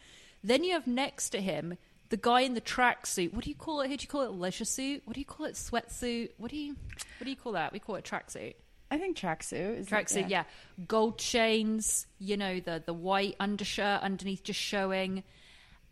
[0.43, 1.77] Then you have next to him
[2.09, 3.33] the guy in the tracksuit.
[3.33, 3.89] What do you call it?
[3.89, 4.33] Who do you call it?
[4.33, 5.03] Leisure suit?
[5.05, 5.55] What do you call it?
[5.55, 6.31] Sweatsuit?
[6.37, 6.77] What do you
[7.19, 7.73] what do you call that?
[7.73, 8.55] We call it tracksuit.
[8.93, 10.45] I think tracksuit is Tracksuit, yeah.
[10.87, 12.07] Gold chains.
[12.19, 15.25] You know the the white undershirt underneath just showing,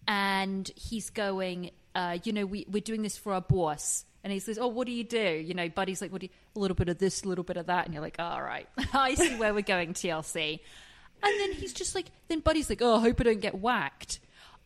[0.07, 1.71] and he's going.
[1.95, 4.05] Uh, you know, we we're doing this for our boss.
[4.23, 6.31] And he says, "Oh, what do you do?" You know, Buddy's like, "What do you?"
[6.55, 8.69] A little bit of this, a little bit of that, and you're like, "All right,
[8.93, 10.61] I see where we're going." TLC,
[11.23, 14.21] and then he's just like, then Buddy's like, "Oh, I hope I don't get whacked."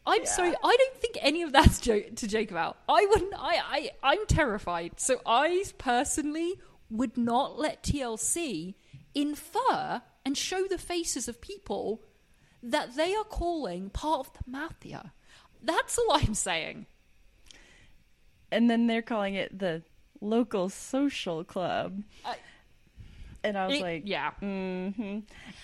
[0.07, 2.79] I'm sorry, I don't think any of that's jo- to joke about.
[2.89, 3.33] I wouldn't.
[3.39, 4.99] I, I, I'm terrified.
[4.99, 6.59] So I personally
[6.91, 8.75] would not let TLC
[9.15, 12.03] infer and show the faces of people
[12.63, 15.13] that they are calling part of the mafia.
[15.63, 16.87] That's all I'm saying.
[18.53, 19.83] and then they're calling it the
[20.21, 22.03] local social club.
[22.25, 22.37] I-
[23.43, 24.31] and I was It- like, yeah.
[24.41, 25.19] hmm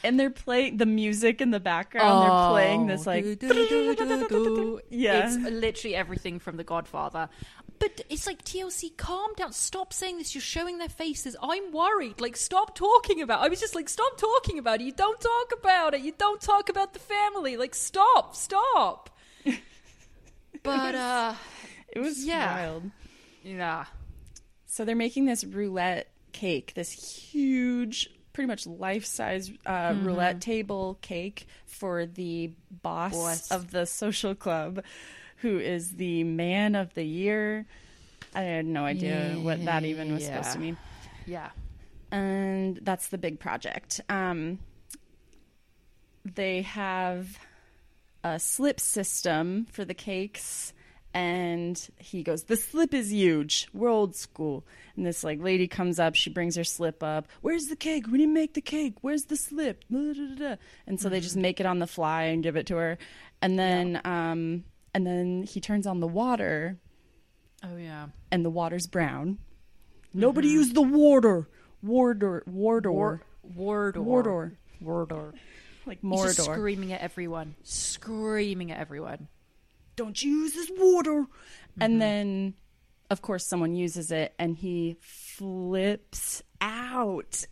[0.05, 2.23] And they're playing the music in the background.
[2.25, 3.25] they're playing this like,
[4.91, 5.27] yeah.
[5.27, 7.29] It's literally everything from The Godfather.
[7.81, 9.53] But it's like TLC, calm down.
[9.55, 10.35] Stop saying this.
[10.35, 11.35] You're showing their faces.
[11.43, 12.21] I'm worried.
[12.21, 13.41] Like, stop talking about.
[13.41, 14.85] I was just like, stop talking about it.
[14.85, 16.03] You don't talk about it.
[16.03, 17.57] You don't talk about the family.
[17.57, 19.09] Like, stop, stop.
[20.63, 21.35] but uh,
[21.89, 22.55] it was yeah.
[22.55, 22.91] wild.
[23.43, 23.87] yeah,
[24.67, 30.99] So they're making this roulette cake, this huge, pretty much life size uh, roulette table
[31.01, 33.51] cake for the boss, Boss.
[33.51, 34.83] of the social club,
[35.41, 37.67] who is the man of the year.
[38.35, 40.77] I had no idea what that even was supposed to mean.
[41.27, 41.51] yeah.
[42.13, 44.01] and that's the big project.
[44.09, 44.59] Um,
[46.25, 47.39] they have
[48.23, 50.73] a slip system for the cakes,
[51.15, 53.69] and he goes, "The slip is huge.
[53.73, 54.65] We're old school."
[54.97, 57.27] And this like lady comes up, she brings her slip up.
[57.41, 58.07] Where's the cake?
[58.07, 58.97] We didn't make the cake.
[59.01, 59.85] Where's the slip?
[59.91, 60.57] Da, da, da, da.
[60.87, 62.99] And so they just make it on the fly and give it to her,
[63.41, 66.79] and then um, and then he turns on the water,
[67.63, 68.09] Oh yeah.
[68.31, 69.39] and the water's brown.
[70.13, 70.57] Nobody mm-hmm.
[70.57, 71.49] used the water.
[71.83, 74.03] Wardor, Wardor, War- Wardor.
[74.03, 74.53] Wardor.
[74.83, 75.33] Wardor.
[75.87, 76.55] like He's just Mordor.
[76.55, 77.55] screaming at everyone.
[77.63, 79.29] Screaming at everyone.
[79.97, 81.27] Don't you use this water.
[81.81, 81.99] And mm-hmm.
[81.99, 82.55] then,
[83.11, 87.45] of course, someone uses it, and he flips out.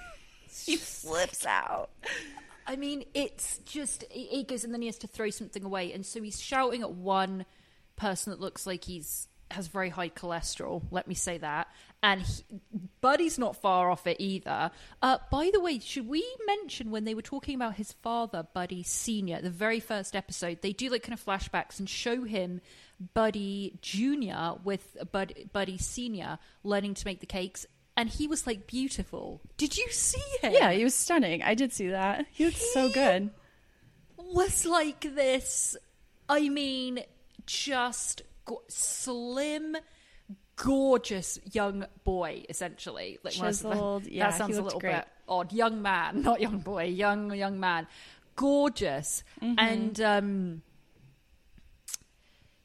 [0.64, 1.90] he flips out.
[2.72, 6.06] I mean, it's just he goes and then he has to throw something away, and
[6.06, 7.44] so he's shouting at one
[7.96, 10.82] person that looks like he's has very high cholesterol.
[10.90, 11.68] Let me say that.
[12.02, 12.42] And he,
[13.02, 14.70] Buddy's not far off it either.
[15.02, 18.82] Uh, by the way, should we mention when they were talking about his father, Buddy
[18.82, 22.62] Senior, the very first episode, they do like kind of flashbacks and show him
[23.14, 27.66] Buddy Junior with Bud, Buddy Senior learning to make the cakes.
[27.96, 29.40] And he was like beautiful.
[29.58, 30.52] Did you see him?
[30.54, 31.42] Yeah, he was stunning.
[31.42, 32.26] I did see that.
[32.30, 33.30] He looked so good.
[34.16, 35.76] was like this.
[36.28, 37.00] I mean,
[37.44, 39.76] just go- slim,
[40.56, 43.18] gorgeous young boy, essentially.
[43.22, 44.94] Like Chiseled, that, yeah, that he sounds a little great.
[44.96, 45.52] bit odd.
[45.52, 46.84] Young man, not young boy.
[46.84, 47.86] Young young man,
[48.36, 49.54] gorgeous, Mm-hmm.
[49.58, 50.62] and um.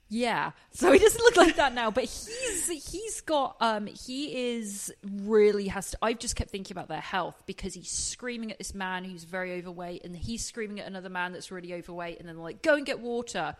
[0.10, 4.94] Yeah, so he doesn't look like that now, but he's he's got um he is
[5.04, 5.98] really has to.
[6.02, 9.58] I've just kept thinking about their health because he's screaming at this man who's very
[9.58, 12.76] overweight, and he's screaming at another man that's really overweight, and then they're like, "Go
[12.76, 13.58] and get water."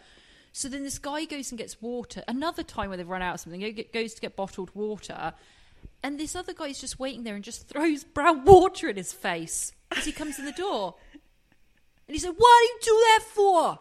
[0.54, 2.24] So then this guy goes and gets water.
[2.30, 5.34] Another time when they've run out of something, he goes to get bottled water,
[6.02, 9.12] and this other guy is just waiting there and just throws brown water in his
[9.12, 10.96] face as he comes in the door.
[12.08, 13.80] And he said, "What do you do that for?"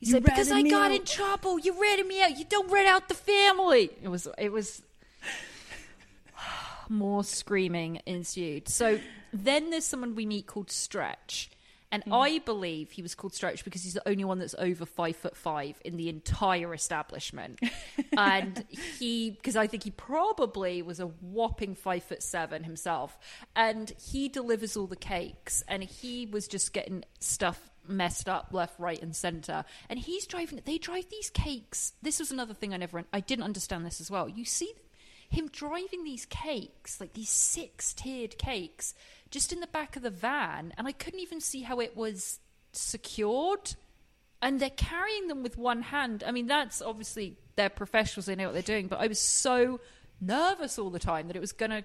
[0.00, 1.58] He You said, "Because I got out." in trouble.
[1.58, 2.38] You ratted me out.
[2.38, 4.26] You don't rat out the family." It was.
[4.38, 4.82] It was.
[6.88, 8.68] More screaming ensued.
[8.68, 8.98] So
[9.32, 11.50] then there's someone we meet called Stretch,
[11.92, 12.12] And hmm.
[12.12, 15.36] I believe he was called Stretch because he's the only one that's over five foot
[15.36, 17.60] five in the entire establishment.
[18.16, 23.18] and he, because I think he probably was a whopping five foot seven himself.
[23.54, 28.78] And he delivers all the cakes, and he was just getting stuff messed up left,
[28.78, 29.64] right, and center.
[29.88, 30.60] And he's driving.
[30.64, 31.92] They drive these cakes.
[32.02, 33.04] This was another thing I never.
[33.12, 34.28] I didn't understand this as well.
[34.28, 34.72] You see
[35.28, 38.94] him driving these cakes, like these six tiered cakes,
[39.30, 42.40] just in the back of the van, and I couldn't even see how it was
[42.72, 43.74] secured.
[44.42, 46.24] And they're carrying them with one hand.
[46.26, 48.88] I mean, that's obviously they're professionals; they know what they're doing.
[48.88, 49.80] But I was so
[50.20, 51.84] nervous all the time that it was going to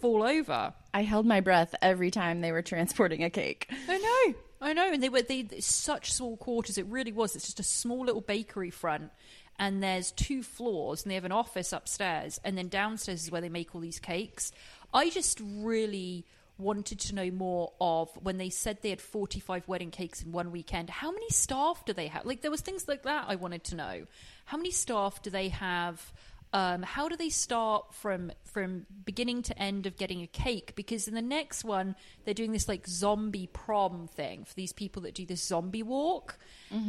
[0.00, 0.72] fall over.
[0.94, 3.70] I held my breath every time they were transporting a cake.
[3.88, 6.78] I know, I know, and they were they such small quarters.
[6.78, 7.36] It really was.
[7.36, 9.10] It's just a small little bakery front,
[9.58, 13.40] and there's two floors, and they have an office upstairs, and then downstairs is where
[13.40, 14.52] they make all these cakes.
[14.94, 16.24] I just really
[16.58, 20.52] wanted to know more of when they said they had 45 wedding cakes in one
[20.52, 23.62] weekend how many staff do they have like there was things like that i wanted
[23.64, 24.06] to know
[24.46, 26.12] how many staff do they have
[26.52, 30.74] um, how do they start from from beginning to end of getting a cake?
[30.76, 35.02] Because in the next one, they're doing this like zombie prom thing for these people
[35.02, 36.38] that do this zombie walk,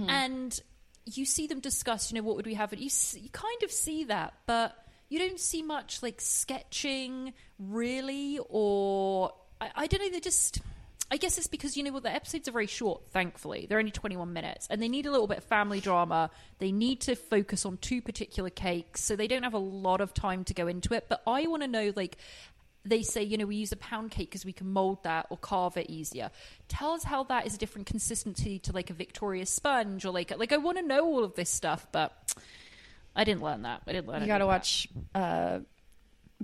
[0.10, 0.60] and
[1.06, 2.12] you see them discuss.
[2.12, 2.72] You know, what would we have?
[2.72, 4.76] And you you kind of see that, but
[5.10, 10.10] you don't see much like sketching really, or I, I don't know.
[10.12, 10.60] They're just.
[11.10, 13.08] I guess it's because you know what the episodes are very short.
[13.10, 16.30] Thankfully, they're only twenty one minutes, and they need a little bit of family drama.
[16.60, 20.14] They need to focus on two particular cakes, so they don't have a lot of
[20.14, 21.06] time to go into it.
[21.08, 22.18] But I want to know, like,
[22.84, 25.38] they say, you know, we use a pound cake because we can mold that or
[25.38, 26.30] carve it easier.
[26.68, 30.38] Tell us how that is a different consistency to like a Victoria sponge or like
[30.38, 32.14] like I want to know all of this stuff, but
[33.16, 33.82] I didn't learn that.
[33.88, 34.22] I didn't learn.
[34.22, 35.60] You got to watch uh,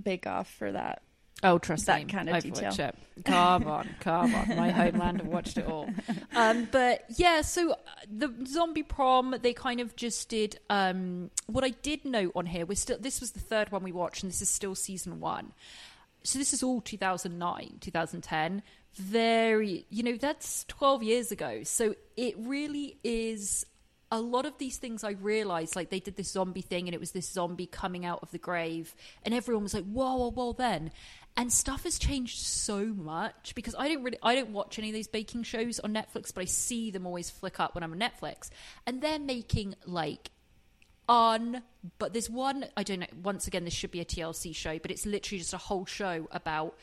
[0.02, 1.02] Bake Off for that.
[1.42, 2.64] Oh, trust that me, kind of I've detail.
[2.64, 2.96] watched it.
[3.26, 4.56] Come on, come on.
[4.56, 5.90] My homeland have watched it all.
[6.34, 7.76] Um, but yeah, so uh,
[8.10, 10.58] the zombie prom, they kind of just did.
[10.70, 13.92] Um, what I did note on here was still this was the third one we
[13.92, 15.52] watched, and this is still season one.
[16.22, 18.62] So this is all 2009, 2010.
[18.94, 21.62] Very, you know, that's 12 years ago.
[21.64, 23.66] So it really is
[24.10, 27.00] a lot of these things I realized, like they did this zombie thing and it
[27.00, 28.94] was this zombie coming out of the grave,
[29.24, 30.90] and everyone was like, whoa, whoa, whoa, then.
[31.36, 34.94] And stuff has changed so much because I don't really, I don't watch any of
[34.94, 37.98] these baking shows on Netflix, but I see them always flick up when I'm on
[37.98, 38.50] Netflix.
[38.86, 40.30] And they're making like
[41.08, 41.60] on
[41.98, 44.90] but there's one i don't know once again this should be a tlc show but
[44.90, 46.74] it's literally just a whole show about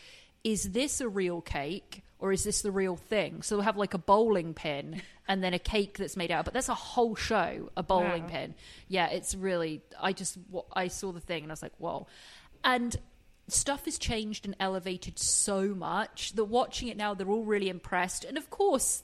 [0.44, 3.96] is this a real cake or is this the real thing so they'll have like
[3.96, 7.72] a bowling pin and then a cake that's made out but that's a whole show
[7.76, 8.30] a bowling Wow.
[8.30, 8.56] pin
[8.88, 10.38] yeah it's really i just
[10.74, 12.06] i saw the thing and i was like whoa
[12.64, 12.96] and
[13.48, 18.24] stuff has changed and elevated so much that watching it now they're all really impressed
[18.24, 19.04] and of course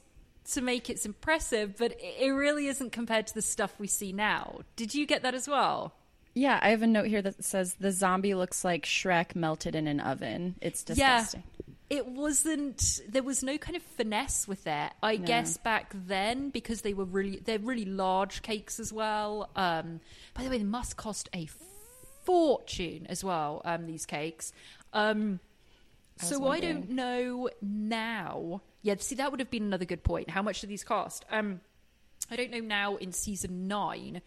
[0.49, 4.59] to make it's impressive but it really isn't compared to the stuff we see now
[4.77, 5.93] did you get that as well
[6.33, 9.87] Yeah, I have a note here that says the zombie looks like Shrek melted in
[9.87, 10.55] an oven.
[10.61, 11.41] It's disgusting.
[11.57, 13.01] Yeah, it wasn't.
[13.09, 14.95] There was no kind of finesse with that.
[15.01, 19.49] I guess back then because they were really they're really large cakes as well.
[19.55, 19.99] Um,
[20.35, 21.47] by the way, they must cost a
[22.27, 23.61] fortune as well.
[23.63, 24.51] Um, these cakes.
[24.91, 25.39] Um,
[26.19, 28.61] so I don't know now.
[28.81, 30.29] Yeah, see, that would have been another good point.
[30.29, 31.23] How much do these cost?
[31.31, 31.61] Um,
[32.29, 34.21] I don't know now in season nine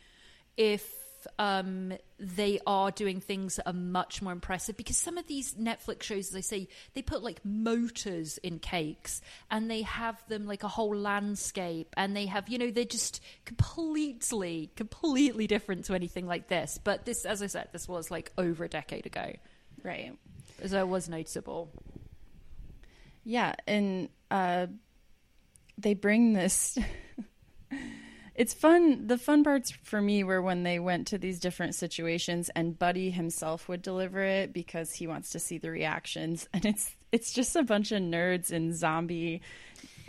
[0.56, 0.99] if
[1.38, 6.02] um, they are doing things that are much more impressive because some of these Netflix
[6.04, 10.62] shows, as I say, they put like motors in cakes and they have them like
[10.62, 16.26] a whole landscape and they have, you know, they're just completely, completely different to anything
[16.26, 16.78] like this.
[16.82, 19.32] But this, as I said, this was like over a decade ago.
[19.82, 20.12] Right.
[20.66, 21.70] So it was noticeable.
[23.24, 24.66] Yeah, and uh,
[25.78, 26.78] they bring this.
[28.40, 29.06] it's fun.
[29.06, 33.10] The fun parts for me were when they went to these different situations, and Buddy
[33.10, 37.54] himself would deliver it because he wants to see the reactions, and it's it's just
[37.54, 39.42] a bunch of nerds in zombie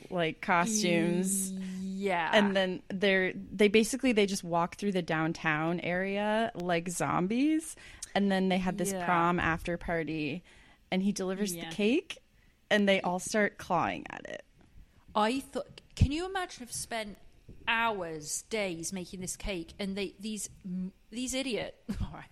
[0.09, 1.51] like costumes.
[1.83, 2.29] Yeah.
[2.31, 7.75] And then they're they basically they just walk through the downtown area like zombies,
[8.15, 9.03] and then they had this Yeah.
[9.03, 10.41] prom after party,
[10.89, 11.69] and he delivers Yeah.
[11.69, 12.17] the cake,
[12.69, 14.45] and they all start clawing at it.
[15.13, 17.17] I thought, can you imagine if spent
[17.67, 20.49] hours, days making this cake, and they these
[21.11, 22.25] these idiot, all right,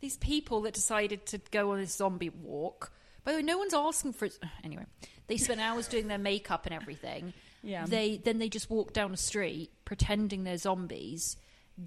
[0.00, 2.92] these people that decided to go on this zombie walk.
[3.24, 4.38] By the way, no one's asking for it.
[4.64, 4.84] Anyway,
[5.26, 7.32] they spent hours doing their makeup and everything.
[7.62, 7.86] Yeah.
[7.86, 11.36] They then they just walk down the street pretending they're zombies.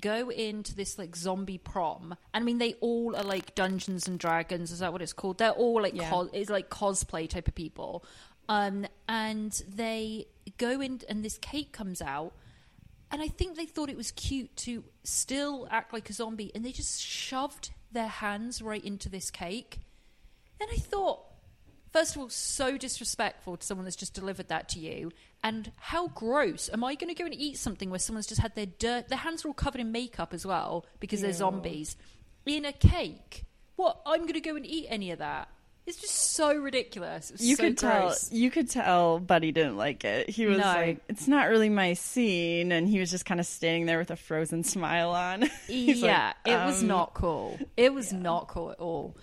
[0.01, 4.19] Go into this like zombie prom, and I mean they all are like Dungeons and
[4.19, 4.71] Dragons.
[4.71, 5.37] Is that what it's called?
[5.37, 6.09] They're all like Yeah.
[6.09, 8.03] cos- it's like cosplay type of people,
[8.49, 10.25] um, and they
[10.57, 12.33] go in, and this cake comes out,
[13.11, 16.65] and I think they thought it was cute to still act like a zombie, and
[16.65, 19.79] they just shoved their hands right into this cake.
[20.59, 21.21] And I thought,
[21.93, 25.11] first of all, so disrespectful to someone that's just delivered that to you.
[25.43, 26.69] And how gross.
[26.73, 29.19] Am I going to go and eat something where someone's just had their dirt, their
[29.19, 31.95] hands are all covered in makeup as well because they're zombies,
[32.45, 33.45] in a cake?
[33.75, 34.01] What?
[34.05, 35.49] I'm going to go and eat any of that.
[35.87, 37.31] It's just so ridiculous.
[37.31, 38.27] It's You so could gross.
[38.29, 38.37] tell.
[38.37, 39.19] You could tell.
[39.19, 40.29] Buddy didn't like it.
[40.29, 40.65] He was No.
[40.65, 44.11] like, "It's not really my scene," and he was just kind of standing there with
[44.11, 45.43] a frozen smile on.
[45.67, 47.57] He's like, yeah, it was um, not cool.
[47.77, 49.15] It was not cool at all.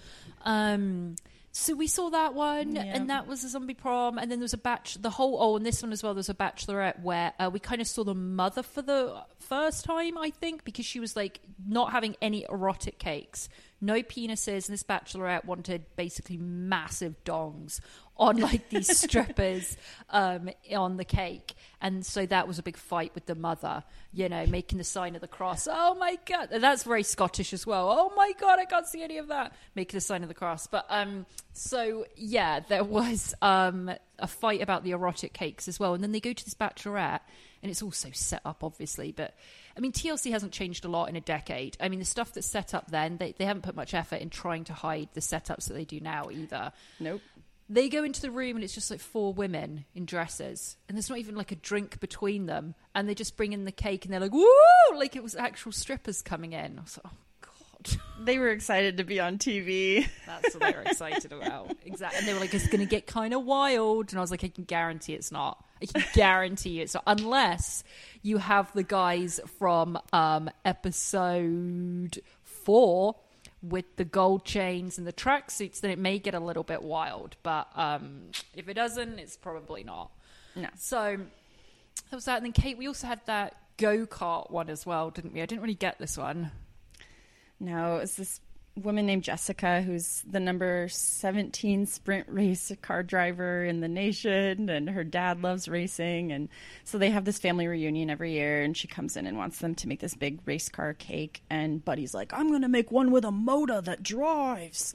[0.44, 1.16] Um,
[1.52, 4.54] so we saw that one, and that was a zombie prom, and then there was
[4.54, 4.94] a batch.
[5.00, 6.12] The whole oh, and this one as well.
[6.14, 9.84] There was a bachelorette where uh, we kind of saw the mother for the first
[9.84, 13.48] time, I think, because she was like not having any erotic cakes,
[13.84, 17.80] no penises, and this bachelorette wanted basically massive dongs
[18.16, 19.76] on like these strippers
[20.10, 23.84] um, on the cake, and so that was a big fight with the mother.
[24.12, 25.66] You know, making the sign of the cross.
[25.70, 27.88] Oh my god, And that's very Scottish as well.
[27.90, 29.54] Oh my god, I can't see any of that.
[29.74, 30.66] Making the sign of the cross.
[30.66, 35.94] But um, so yeah, there was um a fight about the erotic cakes as well,
[35.94, 37.20] and then they go to this bachelorette,
[37.62, 39.34] and it's also set up obviously, but.
[39.76, 41.76] I mean, TLC hasn't changed a lot in a decade.
[41.80, 44.30] I mean, the stuff that's set up then, they, they haven't put much effort in
[44.30, 46.72] trying to hide the setups that they do now either.
[47.00, 47.20] Nope.
[47.68, 51.08] They go into the room and it's just like four women in dresses, and there's
[51.08, 54.12] not even like a drink between them, and they just bring in the cake and
[54.12, 54.46] they're like, "Woo!"
[54.96, 56.78] like it was actual strippers coming in.
[56.78, 60.06] I was like, "Oh god." They were excited to be on TV.
[60.26, 61.74] That's what they were excited about.
[61.86, 62.18] Exactly.
[62.18, 64.10] And they were like, it's going to get kind of wild.
[64.10, 65.62] And I was like, I can guarantee it's not.
[65.94, 67.04] I guarantee it's not.
[67.06, 67.84] Unless
[68.22, 73.16] you have the guys from um, episode four
[73.62, 77.36] with the gold chains and the tracksuits, then it may get a little bit wild.
[77.42, 80.10] But um, if it doesn't, it's probably not.
[80.54, 80.68] No.
[80.76, 81.18] So
[82.10, 82.36] that was that.
[82.36, 85.42] And then, Kate, we also had that go kart one as well, didn't we?
[85.42, 86.52] I didn't really get this one.
[87.60, 88.40] No, it's this
[88.76, 94.90] woman named Jessica who's the number 17 sprint race car driver in the nation and
[94.90, 96.48] her dad loves racing and
[96.82, 99.74] so they have this family reunion every year and she comes in and wants them
[99.76, 103.12] to make this big race car cake and Buddy's like I'm going to make one
[103.12, 104.94] with a motor that drives.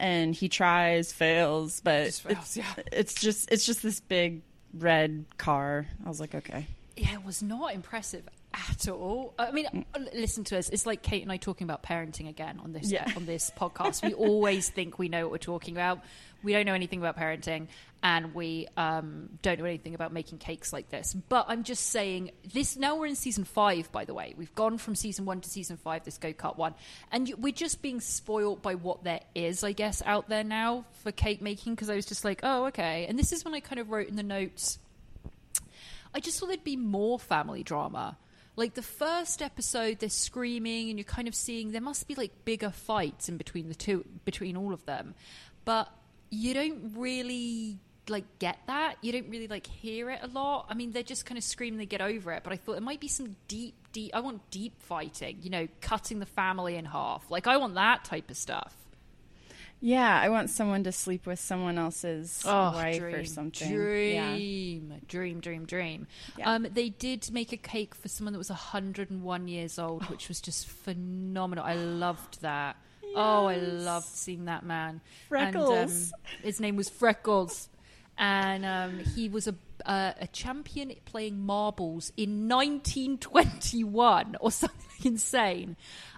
[0.00, 2.72] And he tries fails but fails, it's, yeah.
[2.92, 5.86] it's just it's just this big red car.
[6.04, 6.68] I was like okay.
[6.96, 8.22] Yeah, it was not impressive
[8.70, 9.34] at all.
[9.38, 10.68] I mean, uh, listen to us.
[10.68, 13.10] It's like Kate and I talking about parenting again on this Yeah.
[13.16, 14.02] on this podcast.
[14.04, 16.00] We always think we know what we're talking about.
[16.42, 17.66] We don't know anything about parenting,
[18.00, 21.12] and we um, don't know anything about making cakes like this.
[21.28, 23.90] But I'm just saying, this now we're in season five.
[23.90, 26.04] By the way, we've gone from season one to season five.
[26.04, 26.74] This go kart one,
[27.10, 31.10] and we're just being spoiled by what there is, I guess, out there now for
[31.10, 31.74] cake making.
[31.74, 33.06] Because I was just like, oh, okay.
[33.08, 34.78] And this is when I kind of wrote in the notes.
[36.14, 38.16] I just thought there'd be more family drama.
[38.58, 42.44] Like the first episode, they're screaming, and you're kind of seeing there must be like
[42.44, 45.14] bigger fights in between the two, between all of them,
[45.64, 45.88] but
[46.28, 47.78] you don't really
[48.08, 48.96] like get that.
[49.00, 50.66] You don't really like hear it a lot.
[50.68, 52.42] I mean, they're just kind of screaming, they get over it.
[52.42, 54.10] But I thought it might be some deep, deep.
[54.12, 55.38] I want deep fighting.
[55.40, 57.30] You know, cutting the family in half.
[57.30, 58.74] Like I want that type of stuff.
[59.80, 65.40] Yeah I want someone to sleep with someone else's wife or something yeah Dream, dream,
[65.40, 66.06] dream, dream.
[66.36, 66.54] Yeah.
[66.54, 70.40] Um, they did make a cake for someone that was 101 years old, which was
[70.40, 71.64] just phenomenal.
[71.64, 72.76] I loved that.
[73.14, 75.00] Oh, I loved seeing that man.
[75.28, 75.70] Freckles.
[75.70, 77.68] And, um, his name was Freckles,
[78.16, 79.54] and um, he was a
[79.86, 85.76] uh, a champion playing marbles in 1921 or something insane.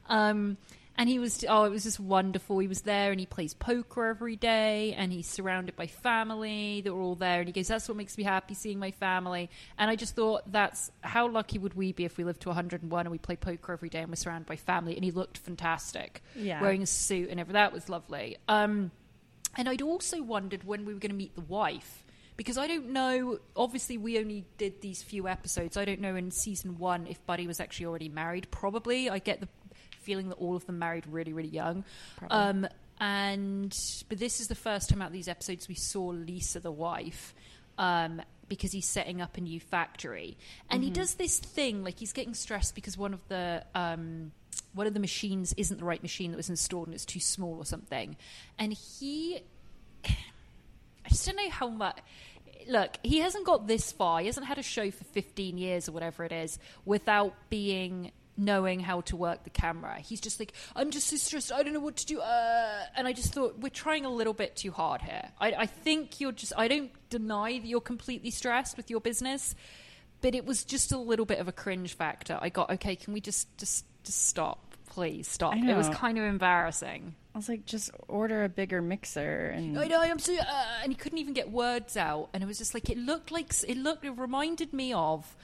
[0.09, 0.57] Um,
[0.99, 2.59] and he was oh, it was just wonderful.
[2.59, 6.93] He was there, and he plays poker every day, and he's surrounded by family that
[6.93, 7.39] were all there.
[7.41, 10.51] And he goes, "That's what makes me happy, seeing my family." And I just thought,
[10.53, 13.73] that's how lucky would we be if we lived to 101 and we play poker
[13.73, 14.95] every day and we're surrounded by family.
[14.95, 16.61] And he looked fantastic, Yeah.
[16.61, 17.55] wearing a suit and everything.
[17.55, 18.37] That was lovely.
[18.49, 18.91] Um,
[19.57, 22.05] and I'd also wondered when we were going to meet the wife.
[22.37, 25.77] Because I don't know, obviously, we only did these few episodes.
[25.77, 28.51] I don't know in season one if Buddy was actually already married.
[28.51, 29.11] Probably.
[29.11, 29.49] I get the
[30.01, 31.85] feeling that all of them married really, really young.
[32.31, 32.67] Um,
[33.01, 33.77] and
[34.09, 37.35] but this is the first time out of these episodes we saw Lisa, the wife,
[37.79, 40.37] um, because he's setting up a new factory,
[40.69, 44.33] and he does this thing like he's getting stressed because one of the um,
[44.75, 47.57] one of the machines isn't the right machine that was installed and it's too small
[47.57, 48.17] or something,
[48.59, 49.41] and he
[50.05, 51.99] I just don't know how much.
[52.69, 54.21] Look, he hasn't got this far.
[54.21, 58.81] He hasn't had a show for 15 years or whatever it is without being knowing
[58.81, 60.01] how to work the camera.
[60.01, 61.53] He's just like, I'm just so stressed.
[61.53, 62.21] I don't know what to do.
[62.21, 65.31] Uh, and I just thought we're trying a little bit too hard here.
[65.39, 66.53] I, I think you're just.
[66.57, 69.55] I don't deny that you're completely stressed with your business,
[70.23, 72.39] but it was just a little bit of a cringe factor.
[72.41, 72.97] I got okay.
[72.97, 75.55] Can we just just just stop, please stop?
[75.57, 77.15] It was kind of embarrassing.
[77.35, 80.91] I was like, just order a bigger mixer and I know I'm so, uh, and
[80.91, 83.77] he couldn't even get words out, and it was just like it looked like it
[83.77, 84.05] looked.
[84.05, 85.37] It reminded me of.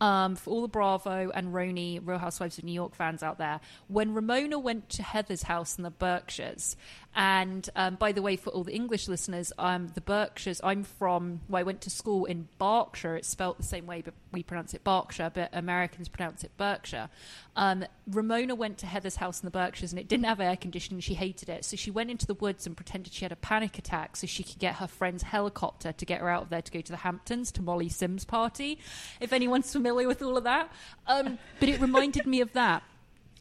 [0.00, 3.60] Um, for all the Bravo and Roni Real Housewives of New York fans out there,
[3.88, 6.76] when Ramona went to Heather's house in the Berkshires,
[7.16, 11.40] and um, by the way, for all the English listeners, um, the Berkshires, I'm from.
[11.48, 13.16] Well, I went to school in Berkshire.
[13.16, 17.08] It's spelt the same way, but we pronounce it Berkshire, but Americans pronounce it Berkshire.
[17.56, 21.00] Um, Ramona went to Heather's house in the Berkshires, and it didn't have air conditioning.
[21.00, 23.78] She hated it, so she went into the woods and pretended she had a panic
[23.78, 26.72] attack, so she could get her friend's helicopter to get her out of there to
[26.72, 28.78] go to the Hamptons to Molly Sims' party.
[29.20, 30.72] If anyone's familiar with all of that,
[31.06, 32.82] um, but it reminded me of that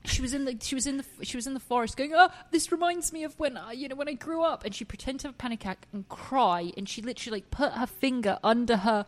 [0.06, 2.30] she was in the she was in the she was in the forest going oh
[2.52, 4.66] this reminds me of when I, you know when I grew up.
[4.66, 7.72] And she pretended to have a panic attack and cry and she literally like put
[7.74, 9.06] her finger under her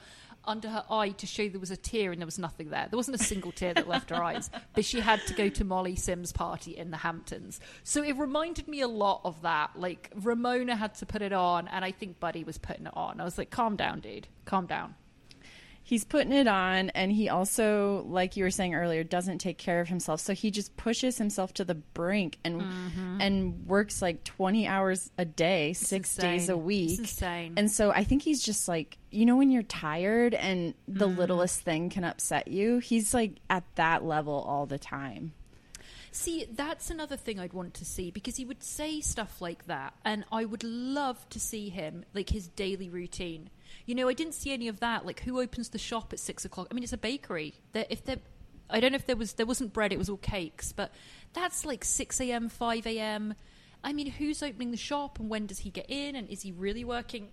[0.47, 2.87] under her eye to show there was a tear and there was nothing there.
[2.89, 5.63] There wasn't a single tear that left her eyes but she had to go to
[5.63, 7.59] Molly Sims party in the Hamptons.
[7.83, 9.71] So it reminded me a lot of that.
[9.75, 13.19] Like Ramona had to put it on and I think Buddy was putting it on.
[13.19, 14.27] I was like calm down dude.
[14.45, 14.95] Calm down
[15.88, 19.79] he's putting it on and he also like you were saying earlier doesn't take care
[19.79, 23.21] of himself so he just pushes himself to the brink and Mm-hmm.
[23.21, 27.53] and works like 20 hours a day 6 days a week It's insane.
[27.57, 31.17] and so i think he's just like you know when you're tired and the Mm.
[31.17, 35.33] littlest thing can upset you he's like at that level all the time
[36.11, 39.93] See, that's another thing I'd want to see because he would say stuff like that,
[40.05, 43.49] and I would love to see him, like his daily routine.
[43.86, 45.05] You know, I didn't see any of that.
[45.05, 46.67] Like, who opens the shop at six o'clock?
[46.71, 47.55] I mean, it's a bakery.
[47.73, 48.17] There, if there,
[48.69, 50.71] I don't know if there was there wasn't bread; it was all cakes.
[50.71, 50.91] But
[51.33, 53.36] that's like six a.m., five a.m.
[53.83, 56.51] I mean, who's opening the shop, and when does he get in, and is he
[56.51, 57.29] really working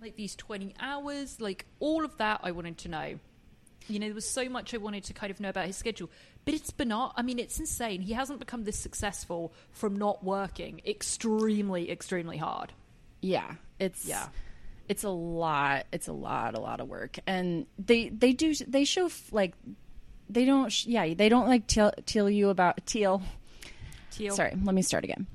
[0.00, 1.40] like these twenty hours?
[1.40, 3.18] Like all of that, I wanted to know.
[3.88, 6.10] You know, there was so much I wanted to kind of know about his schedule.
[6.44, 7.12] But it's banal.
[7.16, 8.02] I mean, it's insane.
[8.02, 12.72] He hasn't become this successful from not working extremely, extremely hard.
[13.20, 14.28] Yeah, it's Yeah.
[14.90, 15.86] It's a lot.
[15.92, 19.54] It's a lot, a lot of work, and they they do they show f- like
[20.28, 23.22] they don't sh- yeah they don't like tell tell you about teal.
[24.10, 24.34] Teal.
[24.34, 25.28] Sorry, let me start again.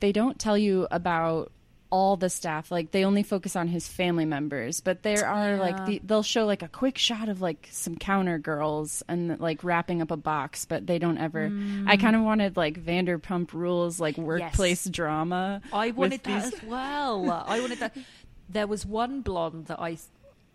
[0.00, 1.52] They don't tell you about
[1.90, 5.86] all the staff like they only focus on his family members but there are like
[5.86, 10.00] the, they'll show like a quick shot of like some counter girls and like wrapping
[10.00, 12.00] up a box but they don't ever i mm.
[12.00, 17.28] kind of wanted like vanderpump rules like workplace drama I wanted that these- as well.
[17.30, 17.96] I wanted that.
[18.52, 19.98] There was one blonde that I,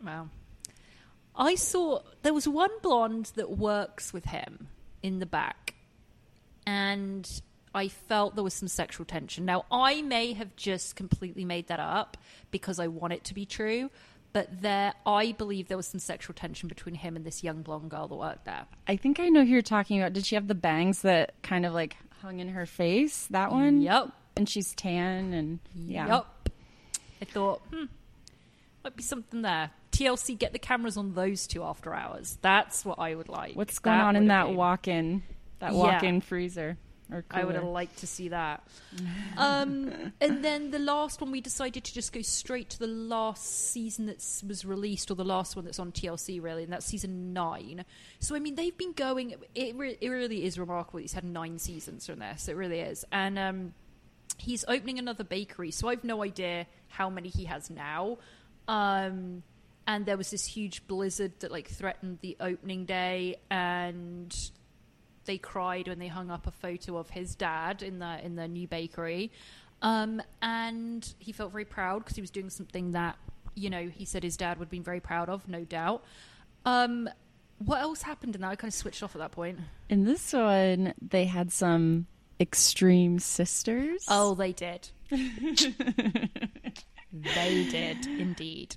[0.04, 0.30] well,
[1.36, 2.02] I saw.
[2.24, 4.68] There was one blonde that works with him
[5.02, 5.76] in the back,
[6.68, 7.30] and
[7.74, 9.46] I felt there was some sexual tension.
[9.46, 12.18] Now, I may have just completely made that up
[12.52, 13.90] because I want it to be true.
[14.36, 17.90] But there, I believe there was some sexual tension between him and this young blonde
[17.90, 18.66] girl that worked there.
[18.86, 20.12] I think I know who you're talking about.
[20.12, 23.28] Did she have the bangs that kind of like hung in her face?
[23.30, 23.82] That one?
[23.82, 24.10] Yep.
[24.36, 26.08] And she's tan and yeah.
[26.08, 26.26] Yep.
[27.22, 27.86] I thought, hmm,
[28.84, 29.72] might be something there.
[29.92, 32.38] TLC, get the cameras on those two after hours.
[32.42, 33.56] That's what I would like.
[33.56, 35.24] What's going on in that been- walk-in
[35.60, 35.78] that Yeah.
[35.78, 36.78] walk-in freezer
[37.12, 38.64] or I would have liked to see that.
[39.38, 43.72] Um, and then the last one, we decided to just go straight to the last
[43.72, 47.34] season that was released, or the last one that's on TLC, really, and that's season
[47.34, 47.84] nine.
[48.20, 49.36] So, I mean, they've been going.
[49.54, 51.00] It, re- it really is remarkable.
[51.00, 52.48] He's had nine seasons from this.
[52.48, 53.74] It really is, and um,
[54.38, 55.72] he's opening another bakery.
[55.72, 58.18] So I've no idea how many he has now.
[58.68, 59.44] Um,
[59.88, 64.36] and there was this huge blizzard that like threatened the opening day, and
[65.26, 68.48] they cried when they hung up a photo of his dad in the in the
[68.48, 69.32] new bakery.
[69.82, 73.18] Um, and he felt very proud because he was doing something that
[73.54, 76.04] you know he said his dad would been very proud of, no doubt.
[76.66, 77.08] Um,
[77.60, 78.50] what else happened in that?
[78.50, 79.60] I kind of switched off at that point.
[79.90, 82.08] In this one, they had some
[82.40, 84.06] extreme sisters.
[84.08, 84.90] Oh, they did.
[85.10, 86.30] they
[87.70, 88.76] did indeed.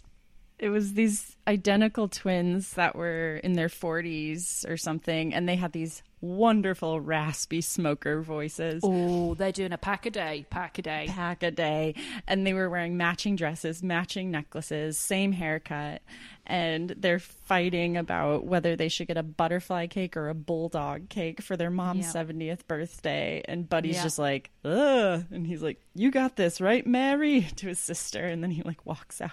[0.59, 5.73] It was these identical twins that were in their 40s or something, and they had
[5.73, 8.83] these wonderful raspy smoker voices.
[8.85, 11.07] Oh, they're doing a pack a day, pack a day.
[11.09, 11.95] Pack a day,
[12.27, 16.03] and they were wearing matching dresses, matching necklaces, same haircut,
[16.47, 21.41] and they're fighting about whether they should get a butterfly cake or a bulldog cake
[21.43, 22.13] for their mom's Yeah.
[22.23, 23.43] 70th birthday.
[23.47, 24.03] And Buddy's Yeah.
[24.03, 28.43] just like, ugh, and he's like, "You got this, right, Mary?" to his sister, and
[28.43, 29.33] then he like walks out.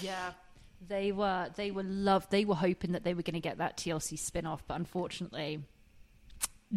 [0.00, 0.32] Yeah.
[0.88, 2.30] They were they were loved.
[2.30, 5.60] They were hoping that they were going to get that TLC spin-off, but unfortunately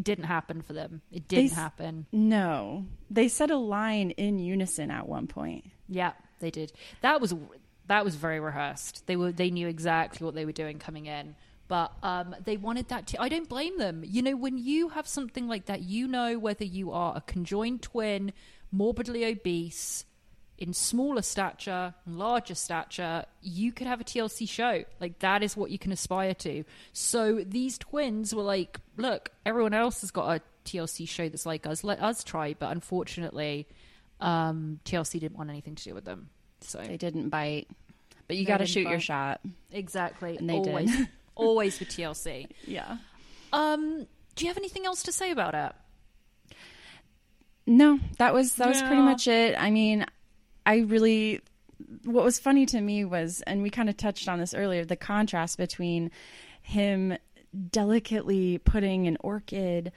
[0.01, 1.01] didn't happen for them.
[1.11, 2.05] It didn't s- happen.
[2.11, 5.65] No, they said a line in unison at one point.
[5.87, 6.71] Yeah, they did.
[7.01, 7.33] That was
[7.87, 9.05] that was very rehearsed.
[9.07, 11.35] They were they knew exactly what they were doing coming in.
[11.67, 13.07] But um, they wanted that.
[13.07, 13.21] to.
[13.21, 14.03] I don't blame them.
[14.05, 17.81] You know, when you have something like that, you know whether you are a conjoined
[17.81, 18.33] twin,
[18.71, 20.05] morbidly obese,
[20.57, 24.83] in smaller stature, larger stature, you could have a TLC show.
[25.01, 26.63] Like that is what you can aspire to.
[26.93, 31.67] So these twins were like, look, everyone else has got a TLC show that's like
[31.67, 31.83] us.
[31.83, 32.53] Let us try.
[32.57, 33.67] But unfortunately,
[34.21, 36.29] um, TLC didn't want anything to do with them.
[36.61, 37.67] So They didn't bite,
[38.27, 39.41] but you got to shoot your shot.
[39.71, 41.07] exactly, And they always, did.
[41.35, 42.47] always with TLC.
[42.65, 42.97] Yeah.
[43.53, 45.73] Um, do you have anything else to say about it?
[47.67, 49.55] No, that was that was pretty much it.
[49.59, 50.05] I mean,
[50.65, 51.41] I really
[52.05, 54.95] what was funny to me was and we kind of touched on this earlier, the
[54.95, 56.09] contrast between
[56.61, 57.17] him
[57.71, 59.91] delicately putting an orchid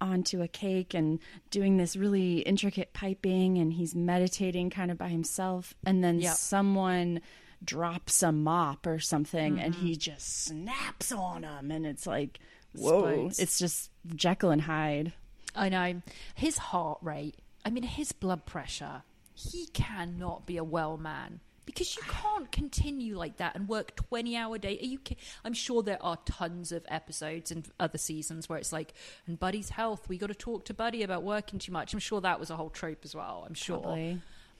[0.00, 1.18] onto a cake and
[1.50, 6.34] doing this really intricate piping and he's meditating kind of by himself and then Yep.
[6.36, 7.20] someone
[7.62, 9.86] drops a mop or something and Mm-hmm.
[9.86, 12.38] he just snaps on him and it's like
[12.74, 13.38] whoa Spikes.
[13.38, 15.12] it's just Jekyll and Hyde
[15.54, 16.00] I know
[16.34, 17.34] his heart rate.
[17.64, 19.02] I mean, his blood pressure.
[19.34, 24.36] He cannot be a well man because you can't continue like that and work twenty
[24.36, 24.78] hour day.
[24.80, 24.98] Are you?
[25.44, 28.92] I'm sure there are tons of episodes and other seasons where it's like,
[29.26, 30.08] and Buddy's health.
[30.08, 31.92] We got to talk to Buddy about working too much.
[31.92, 33.44] I'm sure that was a whole trope as well.
[33.46, 34.16] I'm sure.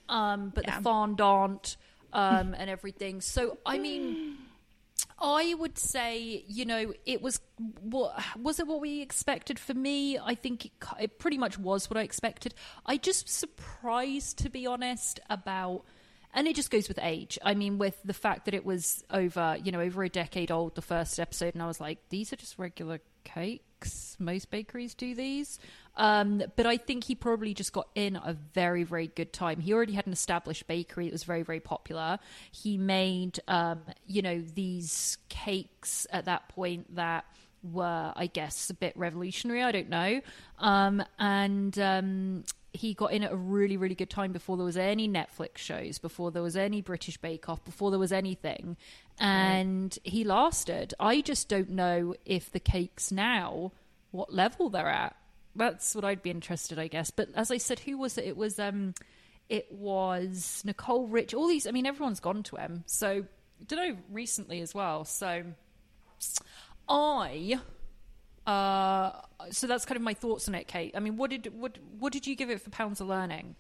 [0.09, 0.77] Um, but Yeah.
[0.77, 1.77] the fondant
[2.13, 3.21] um, and everything.
[3.21, 4.39] So I mean.
[5.21, 7.41] I would say, you know, it was
[7.81, 10.19] what was it what we expected for me?
[10.19, 12.55] I think it, it pretty much was what I expected.
[12.87, 15.85] I just surprised, to be honest, about,
[16.33, 17.39] and it just goes with age.
[17.45, 20.75] I mean, with the fact that it was over, you know, over a decade old,
[20.75, 23.65] the first episode, and I was like, these are just regular cakes.
[24.19, 25.59] Most bakeries do these.
[25.97, 29.61] Um, but I think he probably just got in at a very, very good time.
[29.61, 32.19] He already had an established bakery that was very, very popular.
[32.51, 37.25] He made, um, you know, these cakes at that point that
[37.63, 39.63] were, I guess, a bit revolutionary.
[39.63, 40.21] I don't know.
[40.59, 44.77] Um, and um, he got in at a really, really good time before there was
[44.77, 48.77] any Netflix shows, before there was any British Bake Off, before there was anything.
[49.21, 50.95] And he lasted.
[50.99, 53.73] I just don't know if the cakes now,
[54.11, 55.15] what level they're at.
[55.55, 57.11] That's what I'd be interested, I guess.
[57.11, 58.25] But as I said, who was it?
[58.25, 58.95] It was um,
[59.49, 61.35] it was Nicole Rich.
[61.35, 62.85] All these, I mean, everyone's gone to him.
[62.87, 63.25] So,
[63.67, 65.05] don't know recently as well.
[65.05, 65.45] So,
[66.89, 67.61] I
[68.47, 69.13] uh,
[69.51, 70.95] so that's kind of my thoughts on it, Kate.
[70.97, 73.55] I mean, what did what what did you give it for pounds of learning?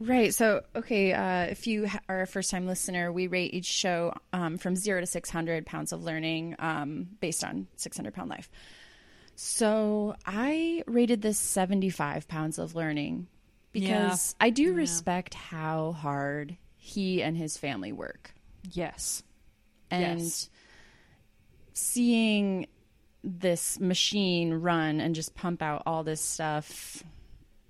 [0.00, 0.32] Right.
[0.32, 4.56] So, okay, uh, if you are a first time listener, we rate each show um,
[4.56, 8.50] from zero to 600 pounds of learning um, based on 600 pound life.
[9.36, 13.26] So, I rated this 75 pounds of learning
[13.72, 18.32] because I do respect how hard he and his family work.
[18.72, 19.22] Yes,
[19.90, 20.48] And Yes.
[21.74, 22.66] seeing
[23.22, 27.04] this machine run and just pump out all this stuff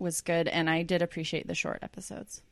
[0.00, 0.48] was good.
[0.48, 2.42] And I did appreciate the short episodes.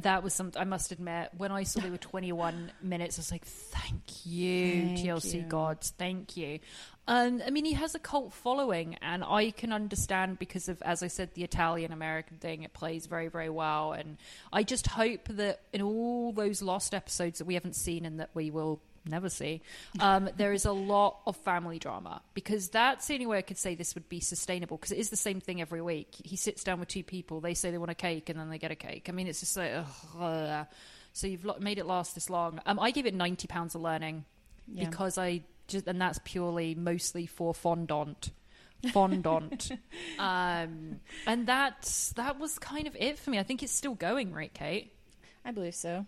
[0.00, 0.52] that was some.
[0.56, 4.26] I must admit, when I saw they were twenty one minutes, I was like, "Thank
[4.26, 5.42] you, Thank TLC you.
[5.42, 6.58] gods, thank you."
[7.08, 11.02] Um, I mean, he has a cult following, and I can understand because of, as
[11.02, 12.62] I said, the Italian American thing.
[12.62, 14.18] It plays very, very well, and
[14.52, 18.30] I just hope that in all those lost episodes that we haven't seen and that
[18.34, 19.62] we will never see,
[20.00, 23.58] um, there is a lot of family drama because that's the only way I could
[23.58, 26.08] say this would be sustainable because it is the same thing every week.
[26.24, 28.58] He sits down with two people, they say they want a cake, and then they
[28.58, 29.06] get a cake.
[29.08, 29.72] I mean, it's just like,
[30.20, 30.66] ugh.
[31.12, 32.60] so you've lo- made it last this long.
[32.66, 34.24] Um, I give it ninety pounds of learning
[34.68, 34.88] Yeah.
[34.88, 38.30] because I just, and that's purely mostly for fondant.
[38.92, 39.70] Fondant,
[40.18, 43.38] um, and that's that was kind of it for me.
[43.38, 44.92] I think it's still going, right, Kate?
[45.44, 46.04] I believe so.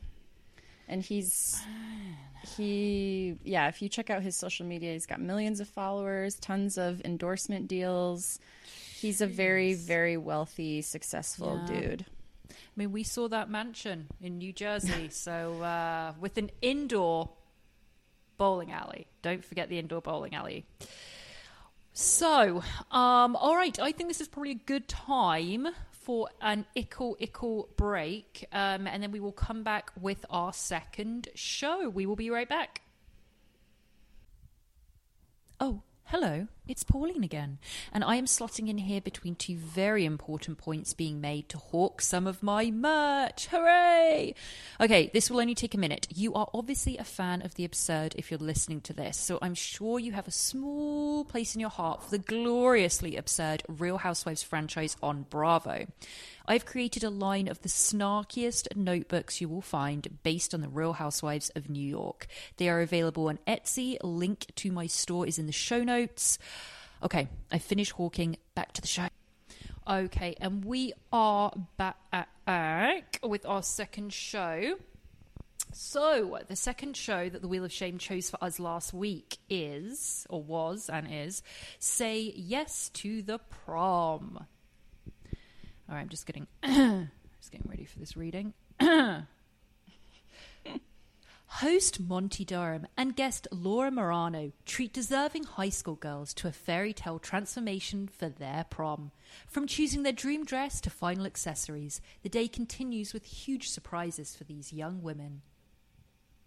[0.88, 1.56] And he's
[2.44, 6.78] he yeah, if you check out his social media, he's got millions of followers, tons
[6.78, 8.38] of endorsement deals.
[9.00, 11.80] He's a very very wealthy, successful Yeah.
[11.80, 12.06] dude.
[12.50, 17.30] I mean, we saw that mansion in New Jersey, so uh, with an indoor
[18.36, 19.06] bowling alley.
[19.22, 20.64] Don't forget the indoor bowling alley.
[21.92, 25.68] So, um, all right, I think this is probably a good time
[26.04, 31.28] for an ickle ickle break, um, and then we will come back with our second
[31.34, 31.88] show.
[31.88, 32.82] We will be right back.
[35.58, 37.58] Oh, Hello, it's Pauline again,
[37.90, 42.02] and I am slotting in here between two very important points being made to hawk
[42.02, 43.46] some of my merch.
[43.46, 44.34] Hooray!
[44.78, 46.06] Okay, this will only take a minute.
[46.14, 49.54] You are obviously a fan of the absurd if you're listening to this, so I'm
[49.54, 54.42] sure you have a small place in your heart for the gloriously absurd Real Housewives
[54.42, 55.86] franchise on Bravo.
[56.46, 60.92] I've created a line of the snarkiest notebooks you will find based on the Real
[60.92, 62.26] Housewives of New York.
[62.58, 63.96] They are available on Etsy.
[64.02, 66.38] Link to my store is in the show notes.
[67.02, 68.36] Okay, I finished hawking.
[68.54, 69.08] Back to the show.
[69.88, 74.76] Okay, and we are back with our second show.
[75.72, 80.26] So, the second show that the Wheel of Shame chose for us last week is,
[80.30, 81.42] or was, and is,
[81.78, 84.46] Say Yes to the Prom.
[85.96, 88.54] I'm just getting just getting ready for this reading.
[91.58, 96.92] Host Monte Durham and guest Laura Morano treat deserving high school girls to a fairy
[96.92, 99.12] tale transformation for their prom.
[99.46, 104.42] From choosing their dream dress to final accessories, the day continues with huge surprises for
[104.42, 105.42] these young women.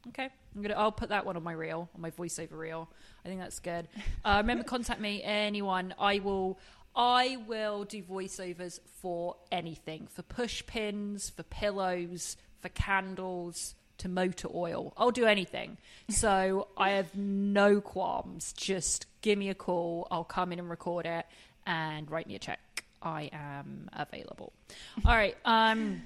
[0.09, 0.75] Okay, I'm gonna.
[0.75, 2.89] I'll put that one on my reel, on my voiceover reel.
[3.25, 3.87] I think that's good.
[4.23, 5.93] Uh, remember, contact me, anyone.
[5.99, 6.59] I will.
[6.97, 14.47] I will do voiceovers for anything for push pins, for pillows, for candles, to motor
[14.53, 14.93] oil.
[14.97, 15.77] I'll do anything.
[16.09, 18.53] So I have no qualms.
[18.53, 20.07] Just give me a call.
[20.09, 21.25] I'll come in and record it
[21.65, 22.85] and write me a check.
[23.01, 24.53] I am available.
[25.05, 25.35] All right.
[25.43, 26.03] Um,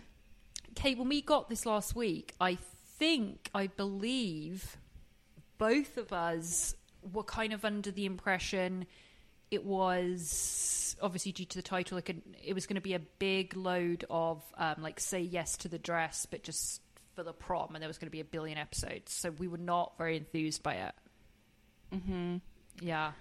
[0.74, 2.58] Kate, when we got this last week, I
[2.98, 4.78] think, I believe,
[5.60, 6.74] both of us
[7.14, 8.88] were kind of under the impression
[9.52, 13.00] it was obviously due to the title like a, it was going to be a
[13.00, 16.82] big load of um, like say yes to the dress but just
[17.16, 19.58] for the prom and there was going to be a billion episodes so we were
[19.58, 20.94] not very enthused by it
[21.94, 22.38] Mm-hmm.
[22.80, 23.12] yeah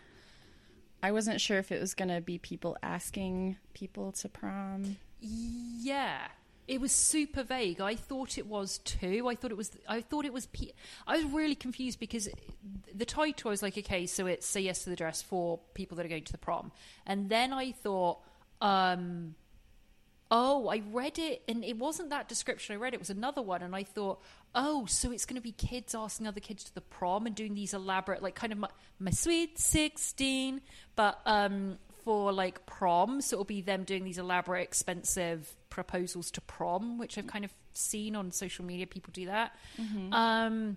[1.02, 4.96] I wasn't sure if it was going to be people asking people to prom.
[5.20, 6.28] yeah
[6.70, 7.80] it was super vague.
[7.80, 10.72] I thought it was too i thought it was i thought it was P-
[11.06, 12.28] i was really confused because
[12.94, 15.96] the title I was like okay so it's say yes to the dress for people
[15.96, 16.70] that are going to the prom.
[17.06, 18.20] And then i thought
[18.60, 19.34] um
[20.30, 22.74] oh i read it and it wasn't that description.
[22.74, 23.62] I read it was another one.
[23.62, 24.22] And i thought
[24.54, 27.54] oh so it's going to be kids asking other kids to the prom and doing
[27.54, 28.68] these elaborate like kind of my,
[29.00, 30.60] my sweet 16
[30.94, 33.20] but um for like prom.
[33.20, 37.52] So it'll be them doing these elaborate expensive proposals to prom which i've kind of
[37.72, 39.54] seen on social media people do that.
[40.12, 40.76] Um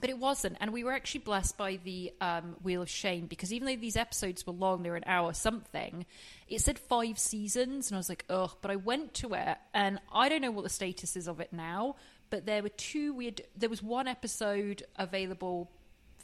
[0.00, 0.56] but it wasn't.
[0.60, 3.96] And we were actually blessed by the um, wheel of shame because even though these
[3.96, 6.04] episodes were long they were an hour something
[6.48, 9.98] it said five seasons and i was like ugh but i went to it and
[10.12, 11.96] i don't know what the status is of it now
[12.30, 15.70] but there were two weird there was one episode available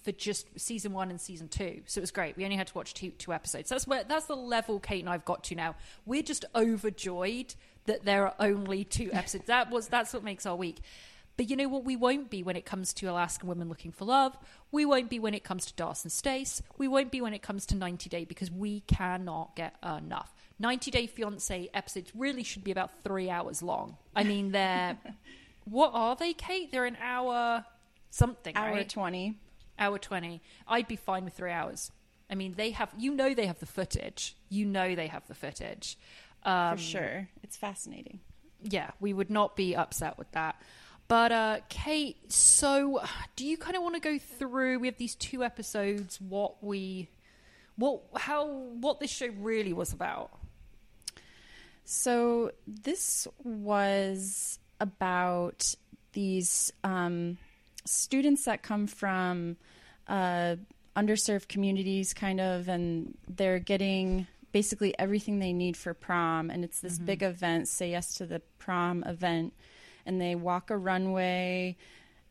[0.02, 2.36] for just season one and season two so it was great.
[2.36, 3.68] We only had to watch two two episodes.
[3.70, 5.76] That's where that's the level kate and i've got to now.
[6.04, 7.54] We're just overjoyed
[7.86, 10.78] that there are only two episodes that was that's what makes our week
[11.36, 14.04] but you know what we won't be when it comes to Alaskan women looking for
[14.04, 14.36] love?
[14.70, 16.62] We won't be when it comes to Darcey and Stacey.
[16.76, 20.34] We won't be when it comes to 90 Day because we cannot get enough.
[20.58, 23.96] 90 Day Fiance episodes really should be about three hours long.
[24.14, 24.98] I mean, they're.
[25.64, 26.70] what are they, Kate?
[26.70, 27.64] They're an hour
[28.10, 28.88] something, Hour right?
[28.88, 29.38] 20.
[29.78, 30.42] Hour 20.
[30.68, 31.90] I'd be fine with three hours.
[32.30, 32.90] I mean, they have.
[32.98, 34.36] You know they have the footage.
[34.48, 35.96] You know they have the footage.
[36.44, 37.28] Um, For sure.
[37.42, 38.20] It's fascinating.
[38.62, 40.60] yeah, we would not be upset with that.
[41.08, 43.02] But uh, Kate, so
[43.36, 44.78] do you kind of want to go through?
[44.78, 46.20] We have these two episodes.
[46.20, 47.08] What we,
[47.76, 50.30] what how what this show really was about?
[51.84, 55.74] So this was about
[56.12, 57.36] these um,
[57.84, 59.56] students that come from
[60.08, 60.56] uh,
[60.96, 66.50] underserved communities, kind of, and they're getting basically everything they need for prom.
[66.50, 69.54] And it's this big event, say yes to the prom event,
[70.06, 71.76] and they walk a runway.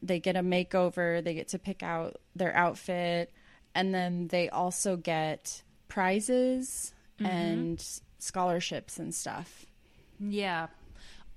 [0.01, 1.23] They get a makeover.
[1.23, 3.33] They get to pick out their outfit,
[3.75, 7.83] and then they also get prizes and
[8.17, 9.65] scholarships and stuff.
[10.19, 10.67] Yeah.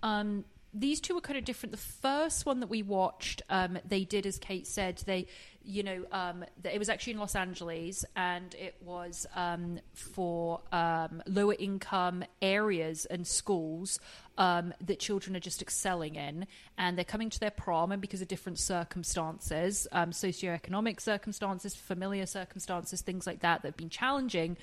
[0.03, 0.45] Um,
[0.75, 1.70] these two were kind of different.
[1.70, 5.29] The first one that we watched, um, they did, as Kate said, they,
[5.62, 11.22] you know, um, it was actually in Los Angeles and it was um, for um,
[11.27, 14.01] lower income areas and schools
[14.37, 16.47] um, that children are just excelling in.
[16.77, 22.27] And they're coming to their prom, and because of different circumstances, um, socioeconomic circumstances, familiar
[22.27, 24.57] circumstances, things like that, that have been challenging,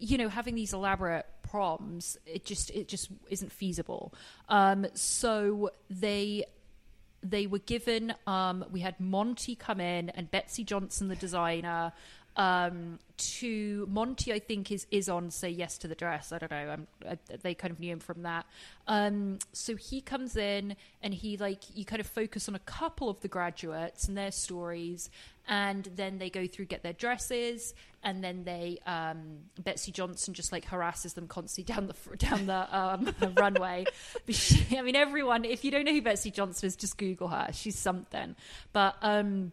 [0.00, 4.12] you know, having these elaborate proms, it just it just isn't feasible.
[4.48, 6.44] Um, so they
[7.22, 11.92] they were given um, we had monte come in and betsey johnson the designer
[12.36, 16.32] Um, to Monte, I think is is on say yes to the dress.
[16.32, 16.76] I don't know.
[17.06, 18.46] I, they kind of knew him from that.
[18.86, 23.10] Um, so he comes in and he like you kind of focus on a couple
[23.10, 25.10] of the graduates and their stories,
[25.46, 30.50] and then they go through get their dresses, and then they um, Betsey Johnson just
[30.50, 33.84] like harasses them constantly down the down the um, runway.
[34.28, 35.44] She, I mean, everyone.
[35.44, 37.48] If you don't know who Betsey Johnson is, just Google her.
[37.52, 38.34] She's something.
[38.72, 39.52] But um,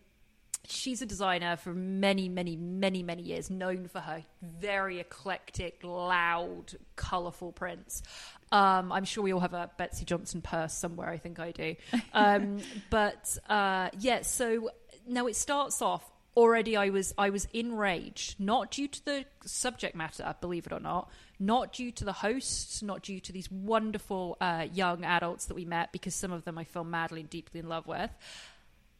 [0.67, 6.75] she's a designer for many, many, many, many years, known for her very eclectic, loud,
[6.95, 8.03] colourful prints.
[8.51, 11.09] Um, I'm sure we all have a Betsey Johnson purse somewhere.
[11.09, 11.75] I think I do.
[12.13, 12.59] Um,
[12.89, 14.69] but uh, yeah, so
[15.07, 16.09] now it starts off.
[16.35, 20.79] Already, I was I was enraged, not due to the subject matter, believe it or
[20.79, 21.09] not,
[21.39, 25.65] not due to the hosts, not due to these wonderful uh, young adults that we
[25.65, 28.11] met, because some of them I fell madly and deeply in love with.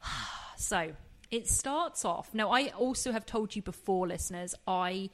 [0.56, 0.90] so
[1.30, 2.32] it starts off.
[2.32, 5.10] Now, I also have told you before, listeners, I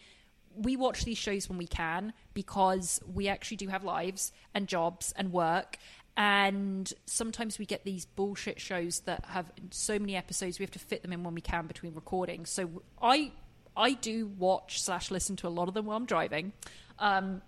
[0.57, 5.13] we watch these shows when we can because we actually do have lives and jobs
[5.17, 5.79] and work.
[6.17, 10.79] And sometimes we get these bullshit shows that have so many episodes we have to
[10.79, 12.51] fit them in when we can between recordings.
[12.51, 13.33] So i
[13.77, 16.53] i do watch slash listen to a lot of them while i'm driving.
[17.01, 17.43] Um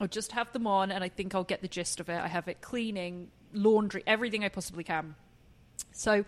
[0.00, 2.20] i'll just have them on and i think i'll get the gist of it.
[2.20, 5.16] I have it cleaning laundry everything i possibly can.
[5.90, 6.24] So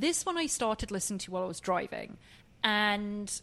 [0.00, 2.16] this one i started listening to while i was driving
[2.64, 3.40] and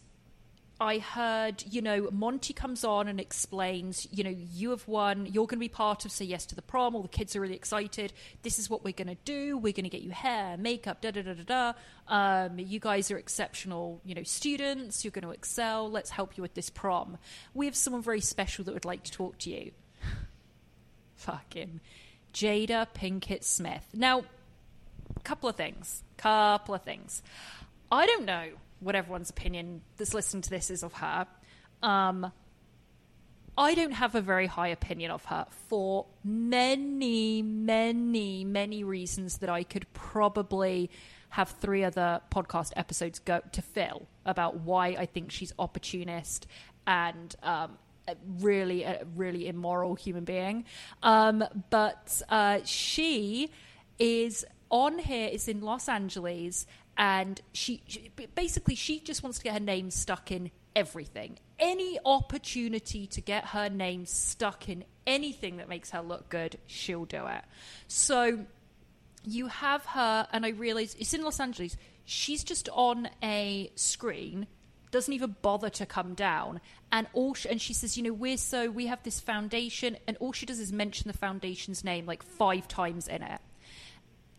[0.78, 5.46] I heard, you know, Monte comes on and explains, you know, you have won, you're
[5.46, 6.94] going to be part of Say Yes to the Prom.
[6.94, 8.12] All the kids are really excited.
[8.42, 9.56] This is what we're going to do.
[9.56, 11.72] We're going to get you hair, makeup, da da da da da.
[12.14, 15.02] Um, you guys are exceptional, you know, students.
[15.02, 15.90] You're going to excel.
[15.90, 17.16] Let's help you with this prom.
[17.54, 19.70] We have someone very special that would like to talk to you.
[21.16, 21.80] Fucking
[22.34, 23.88] Jada Pinkett Smith.
[23.94, 24.24] Now,
[25.16, 26.02] a couple of things.
[26.16, 27.22] Couple of things.
[27.90, 28.48] I don't know
[28.80, 31.26] what everyone's opinion that's listening to this is of her.
[31.82, 32.32] Um,
[33.58, 39.48] I don't have a very high opinion of her for many, many, many reasons that
[39.48, 40.90] I could probably
[41.30, 46.46] have three other podcast episodes go to fill about why I think she's opportunist
[46.86, 47.78] and um,
[48.40, 50.64] really, a really immoral human being.
[51.02, 53.50] Um, but uh, she
[53.98, 59.44] is on here, is in Los Angeles, and she, she basically she just wants to
[59.44, 61.38] get her name stuck in everything.
[61.58, 67.04] Any opportunity to get her name stuck in anything that makes her look good, she'll
[67.04, 67.42] do it.
[67.88, 68.46] So
[69.24, 71.76] you have her, and I realize it's in Los Angeles.
[72.04, 74.46] She's just on a screen,
[74.90, 76.60] doesn't even bother to come down,
[76.92, 80.16] and all she, and she says, you know, we're so we have this foundation, and
[80.18, 83.40] all she does is mention the foundation's name like five times in it.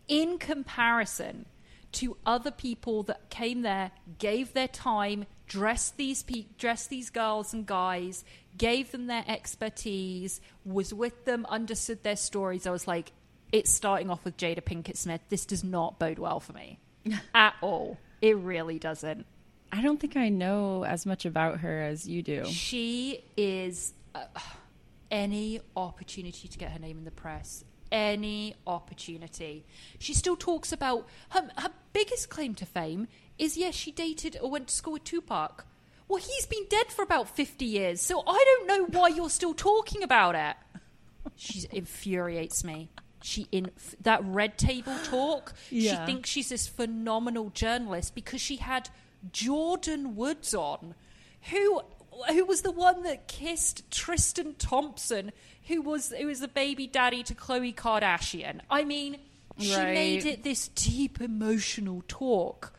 [0.08, 1.44] In comparison,
[1.92, 7.54] to other people that came there, gave their time, dressed these pe- dressed these girls
[7.54, 8.24] and guys,
[8.56, 12.66] gave them their expertise, was with them, understood their stories.
[12.66, 13.12] I was like,
[13.52, 15.22] it's starting off with Jada Pinkett Smith.
[15.28, 16.78] This does not bode well for me
[17.34, 17.98] at all.
[18.20, 19.26] It really doesn't.
[19.70, 22.46] I don't think I know as much about her as you do.
[22.46, 24.24] She is uh,
[25.10, 29.64] any opportunity to get her name in the press any opportunity.
[29.98, 33.08] She still talks about her, her biggest claim to fame
[33.38, 35.66] is yes, she dated or went to school with Tupac.
[36.08, 39.54] Well, he's been dead for about 50 years, so I don't know why you're still
[39.54, 40.56] talking about it.
[41.36, 42.88] She infuriates me.
[43.22, 43.70] She in
[44.00, 45.52] that red table talk.
[45.70, 45.90] Yeah.
[45.90, 48.88] She thinks she's this phenomenal journalist because she had
[49.32, 50.94] Jordyn Woods on,
[51.50, 51.82] who
[52.28, 55.32] who was the one that kissed Tristan Thompson,
[55.66, 58.60] who was who was the baby daddy to Khloe Kardashian.
[58.70, 59.18] I mean,
[59.58, 59.94] she Right.
[59.94, 62.72] made it this deep emotional talk.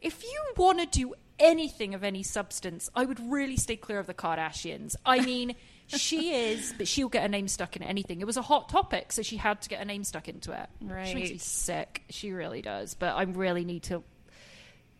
[0.00, 4.06] If you want to do anything of any substance, I would really stay clear of
[4.06, 4.94] the Kardashians.
[5.04, 5.54] I mean,
[5.88, 8.20] she is, but she'll get her name stuck in anything.
[8.20, 10.68] It was a hot topic, so she had to get her name stuck into it.
[10.80, 12.04] She makes me sick.
[12.10, 12.94] She really does.
[12.94, 14.02] But I really need to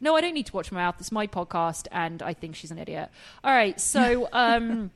[0.01, 0.97] no, I don't need to watch my mouth.
[0.99, 3.11] It's my podcast, and I think she's an idiot.
[3.43, 4.91] All right, so um,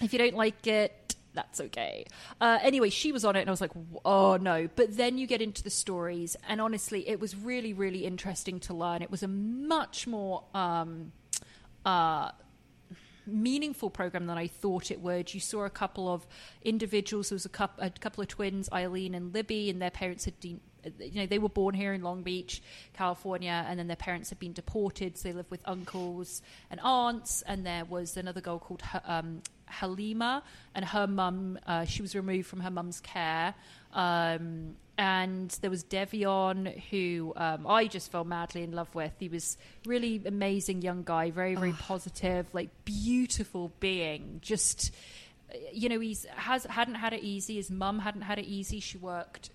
[0.00, 2.06] if you don't like it, that's okay.
[2.40, 3.72] Uh, anyway, she was on it, and I was like,
[4.04, 4.68] oh no.
[4.74, 8.74] But then you get into the stories, and honestly, it was really, really interesting to
[8.74, 9.02] learn.
[9.02, 10.44] It was a much more.
[10.54, 11.12] Um,
[11.84, 12.30] uh,
[13.26, 15.32] meaningful program than I thought it would.
[15.32, 16.26] You saw a couple of
[16.62, 17.30] individuals.
[17.30, 20.38] There was a couple, a couple of twins, Eileen and Libby, and their parents had
[20.40, 20.60] been,
[20.98, 22.62] you know, they were born here in Long Beach,
[22.92, 25.16] California, and then their parents had been deported.
[25.16, 27.42] So they lived with uncles and aunts.
[27.42, 30.42] And there was another girl called um, Halima,
[30.74, 31.58] and her mum.
[31.66, 33.54] Uh, she was removed from her mum's care.
[33.92, 39.12] Um, and there was Devion, who um, I just fell madly in love with.
[39.18, 39.56] He was
[39.86, 44.38] really amazing young guy, very very positive, like beautiful being.
[44.40, 44.92] Just
[45.72, 47.56] you know, he's has hadn't had it easy.
[47.56, 48.80] His mum hadn't had it easy.
[48.80, 49.50] She worked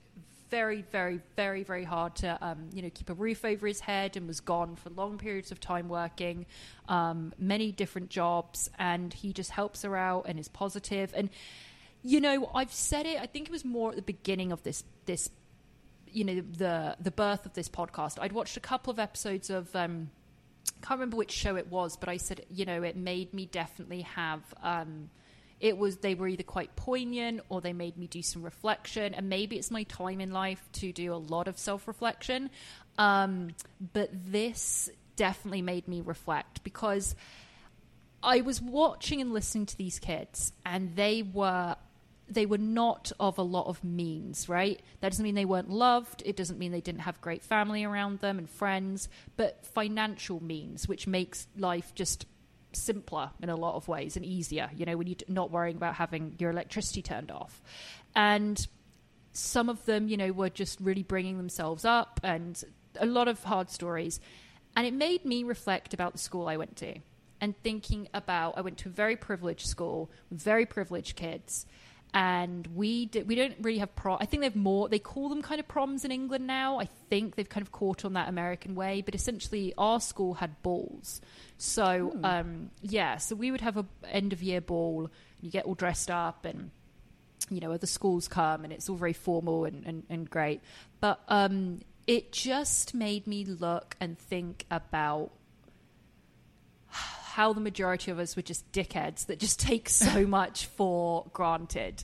[0.50, 4.18] very, very, very, very hard to, um, you know, keep a roof over his head
[4.18, 6.46] and was gone for long periods of time working,
[6.88, 11.14] um, many different jobs, and he just helps her out and is positive.
[11.16, 11.30] And
[12.02, 13.20] you know, I've said it.
[13.20, 15.30] I think it was more at the beginning of this this,
[16.08, 18.18] you know, the the birth of this podcast.
[18.22, 19.76] I'd watched a couple of episodes of.
[19.76, 20.12] Um,
[20.82, 24.02] can't remember which show it was, but I said, you know, it made me definitely
[24.02, 25.10] have um,
[25.60, 29.30] it was they were either quite poignant or they made me do some reflection and
[29.30, 32.50] maybe it's my time in life to do a lot of self-reflection
[32.98, 33.50] um,
[33.94, 37.16] but this definitely made me reflect because
[38.24, 41.76] i was watching and listening to these kids and they were
[42.30, 44.80] they were not of a lot of means, right?
[45.02, 46.22] That doesn't mean they weren't loved.
[46.26, 50.88] It doesn't mean they didn't have great family around them and friends, but financial means,
[50.88, 52.26] which makes life just
[52.72, 55.96] simpler in a lot of ways and easier, you know, when you're not worrying about
[55.96, 57.62] having your electricity turned off.
[58.16, 58.66] And
[59.32, 62.62] some of them, you know, were just really bringing themselves up and
[63.00, 64.20] a lot of hard stories.
[64.76, 67.00] And it made me reflect about the school I went to
[67.42, 71.66] and thinking about I went to a very privileged school with very privileged kids
[72.14, 74.18] and we did, we don't really have prom.
[74.20, 74.90] I think they have more.
[74.90, 76.80] They call them kind of proms in England now.
[76.80, 80.62] I think they've kind of caught on that American way, but essentially our school had
[80.64, 81.22] balls.
[81.58, 82.26] So hmm.
[82.26, 85.12] um, yeah, so we would have a end of year ball.
[85.42, 86.72] You get all dressed up, and
[87.50, 90.62] you know other schools come, and it's all very formal and and, and great.
[91.00, 95.30] But um, it just made me look and think about
[97.30, 102.04] how the majority of us were just dickheads that just take so much for granted.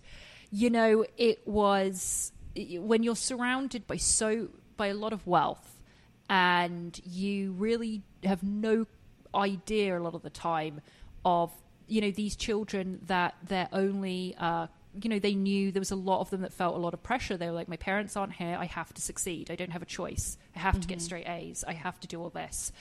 [0.51, 5.82] You know, it was when you're surrounded by so by a lot of wealth
[6.30, 8.86] and you really have no
[9.34, 10.82] idea a lot of the time
[11.23, 11.51] of
[11.88, 14.67] you know these children that they're only uh,
[15.01, 17.03] you know they knew there was a lot of them that felt a lot of
[17.03, 19.82] pressure they were like my parents aren't here i have to succeed i don't have
[19.82, 20.82] a choice i have mm-hmm.
[20.82, 21.05] to get mm-hmm.
[21.05, 22.71] straight a's i have to do all this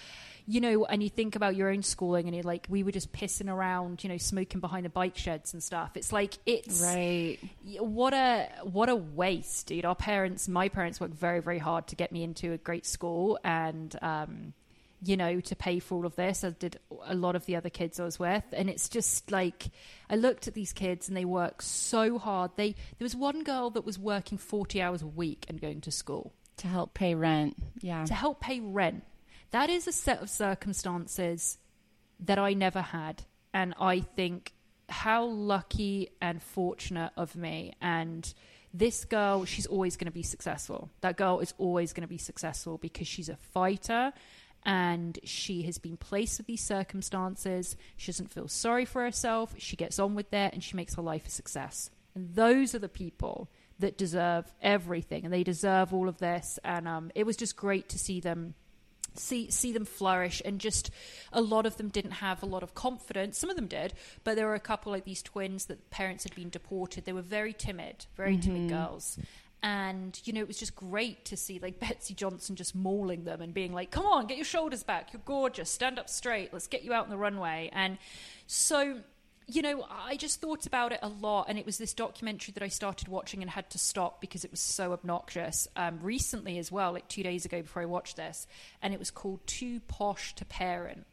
[0.47, 3.13] you know, and you think about your own schooling and you're like, we were just
[3.13, 5.93] pissing around, you know, smoking behind the bike sheds and stuff.
[5.95, 7.39] It's like, it's right.
[7.79, 9.87] What a, what a waste, dude.
[9.87, 13.39] Our parents, my parents worked very, very hard to get me into a great school
[13.43, 14.53] and, um,
[15.03, 17.71] you know, to pay for all of this, as did a lot of the other
[17.71, 18.45] kids I was with.
[18.53, 19.69] And it's just like,
[20.11, 22.51] I looked at these kids and they work so hard.
[22.57, 25.91] They, there was one girl that was working 40 hours a week and going to
[25.91, 26.35] school.
[26.59, 27.57] To help pay rent.
[27.81, 28.05] Yeah.
[28.05, 29.05] To help pay rent
[29.55, 31.59] that is a set of circumstances
[32.19, 33.23] that I never had.
[33.53, 34.53] And I think
[34.89, 37.73] how lucky and fortunate of me.
[37.81, 38.35] And
[38.73, 40.91] this girl, she's always going to be successful.
[41.03, 44.13] That girl is always going to be successful because she's a fighter
[44.65, 47.77] and she has been placed with these circumstances.
[47.97, 49.55] She doesn't feel sorry for herself.
[49.59, 51.91] She gets on with it and she makes her life a success.
[52.17, 53.49] And those are the people
[53.79, 56.59] that deserve everything and they deserve all of this.
[56.65, 58.55] And um, it was just great to see them
[59.15, 60.91] see see them flourish and just
[61.33, 63.39] a lot of them didn't have a lot of confidence.
[63.39, 63.95] Some of them did
[64.25, 67.05] but there were a couple like these twins that parents had been deported.
[67.05, 68.41] They were very timid very mm-hmm.
[68.41, 69.19] timid girls.
[69.63, 73.41] And you know it was just great to see like Betsey Johnson just mauling them
[73.41, 75.13] and being like come on get your shoulders back.
[75.13, 75.71] You're gorgeous.
[75.71, 76.53] Stand up straight.
[76.53, 77.71] Let's get you out on the runway.
[77.73, 77.99] And
[78.47, 79.01] so
[79.47, 82.63] you know, I just thought about it a lot, and it was this documentary that
[82.63, 85.69] I started watching and had to stop because it was so obnoxious.
[85.77, 88.47] Um, recently, as well, like two days ago before I watched this,
[88.81, 91.07] and it was called "Too Posh to Parent,"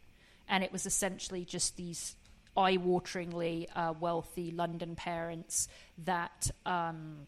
[0.48, 2.16] and it was essentially just these
[2.56, 5.68] eye-wateringly uh, wealthy London parents
[6.06, 7.28] that um,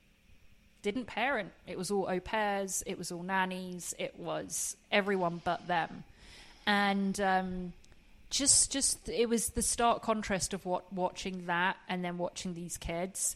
[0.83, 1.51] didn't parent.
[1.67, 6.05] It was all au pairs, it was all nannies, it was everyone but them,
[6.65, 7.19] and.
[7.19, 7.73] Um,
[8.33, 12.77] just just it was the stark contrast of what watching that and then watching these
[12.77, 13.35] kids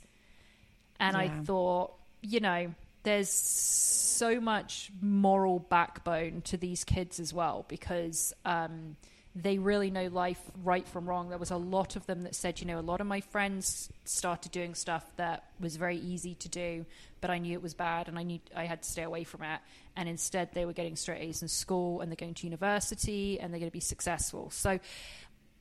[1.00, 1.22] and yeah.
[1.22, 2.74] i thought you know
[3.04, 8.98] there's so much moral backbone to these kids as well because um,
[9.42, 11.30] they really know life right from wrong.
[11.30, 13.90] There was a lot of them that said, you know, a lot of my friends
[14.04, 16.86] started doing stuff that was very easy to do,
[17.22, 19.44] but I knew it was bad and I knew I had to stay away from
[19.44, 19.60] it.
[19.96, 23.54] And instead, they were getting straight A's in school and they're going to university and
[23.54, 24.50] they're going to be successful.
[24.50, 24.80] So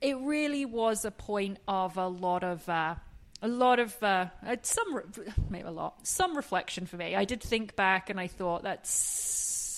[0.00, 2.66] it really was a point of a lot of.
[2.68, 2.96] Uh,
[3.42, 4.28] a lot of uh,
[4.62, 5.02] some
[5.50, 7.14] maybe a lot some reflection for me.
[7.14, 8.90] I did think back and I thought that's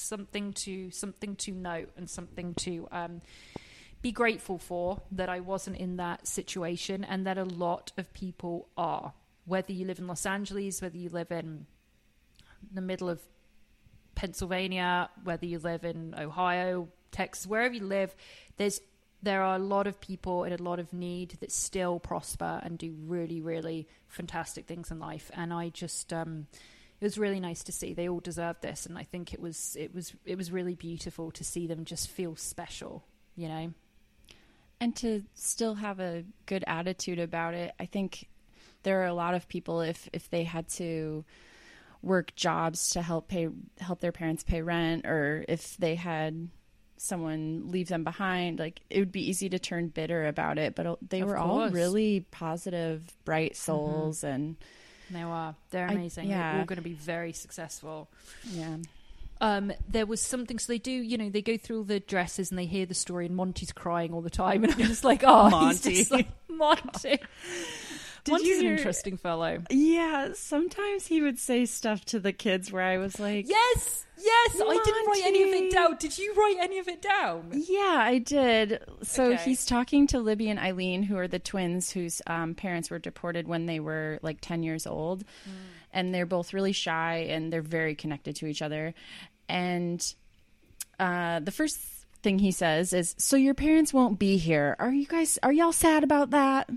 [0.09, 3.21] something to something to note and something to um,
[4.01, 8.69] be grateful for that I wasn't in that situation and that a lot of people
[8.77, 9.13] are.
[9.45, 11.67] Whether you live in Los Angeles, whether you live in
[12.73, 13.21] the middle of
[14.15, 18.15] Pennsylvania, whether you live in Ohio, Texas, wherever you live,
[18.57, 18.81] there's
[19.23, 22.79] there are a lot of people in a lot of need that still prosper and
[22.79, 25.31] do really, really fantastic things in life.
[25.35, 26.47] And I just, um,
[27.01, 27.95] it was really nice to see.
[27.95, 31.31] They all deserve this, and I think it was, it was, it was really beautiful
[31.33, 33.05] to see them just feel special.
[33.35, 33.73] You know,
[34.81, 37.73] and to still have a good attitude about it.
[37.79, 38.29] I think
[38.83, 41.25] there are a lot of people if if they had to
[42.01, 43.49] work jobs to help pay
[43.81, 46.49] help their parents pay rent or if they had
[46.97, 50.87] someone leave them behind like it would be easy to turn bitter about it but
[50.87, 53.73] uh, they Of were all really positive bright mm-hmm.
[53.73, 54.57] souls and
[55.11, 56.29] they were They're I- amazing.
[56.29, 56.53] yeah.
[56.53, 58.09] They're all going to be very successful.
[58.51, 58.77] yeah
[59.41, 60.59] um, there was something.
[60.59, 62.95] So they do, you know, they go through all the dresses and they hear the
[62.95, 65.89] story, and Monte's crying all the time, and I'm just like, oh, Monte.
[65.91, 67.19] he's just like, Monte.
[68.29, 69.63] Monte's you an hear- interesting fellow.
[69.71, 74.55] yeah sometimes he would say stuff to the kids where i was like Yes, yes.
[74.61, 75.97] I didn't write any of it down.
[75.97, 77.51] Did you write any of it down?
[77.53, 78.83] Yeah, I did.
[79.03, 79.43] So Okay.
[79.45, 83.49] he's talking to Libby and Eileen, who are the twins whose um, parents were deported
[83.49, 85.25] when they were like 10 years old.
[85.99, 88.95] And they're both really shy and they're very connected to each other.
[89.49, 90.01] And
[91.01, 91.79] uh, the first
[92.23, 94.77] thing he says is, So your parents won't be here.
[94.79, 96.71] Are you guys, are y'all sad about that?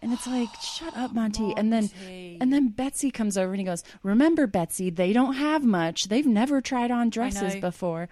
[0.00, 1.54] And it's like, shut up, Monte.
[1.56, 1.90] And then,
[2.40, 6.08] and then Betsey comes over and he goes, "Remember, Betsey, they don't have much.
[6.08, 8.08] They've never tried on dresses before."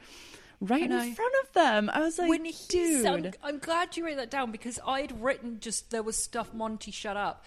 [0.58, 4.06] Right in front of them, I was like, when he "Dude, I'm, I'm glad you
[4.06, 7.44] wrote that down because I'd written just there was stuff Monte shut up.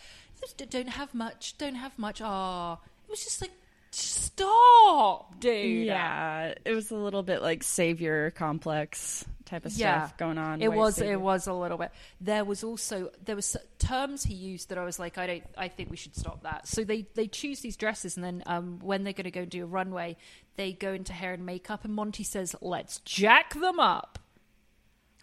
[0.70, 1.58] Don't have much.
[1.58, 2.22] Don't have much.
[2.24, 2.80] Ah, it
[3.10, 3.52] was just like
[3.92, 5.86] stop, dude.
[5.86, 10.62] Yeah, it was a little bit like savior complex type of yeah, stuff going on.
[10.62, 11.00] It was.
[11.00, 11.92] It was a little bit.
[12.22, 15.44] There was also there was terms he used that I was like, I don't.
[15.58, 16.68] I think we should stop that.
[16.68, 19.50] So they they choose these dresses, and then um, when they're going to go and
[19.50, 20.18] do a runway,
[20.56, 24.20] they go into hair and makeup, and Monte says, "Let's jack them up."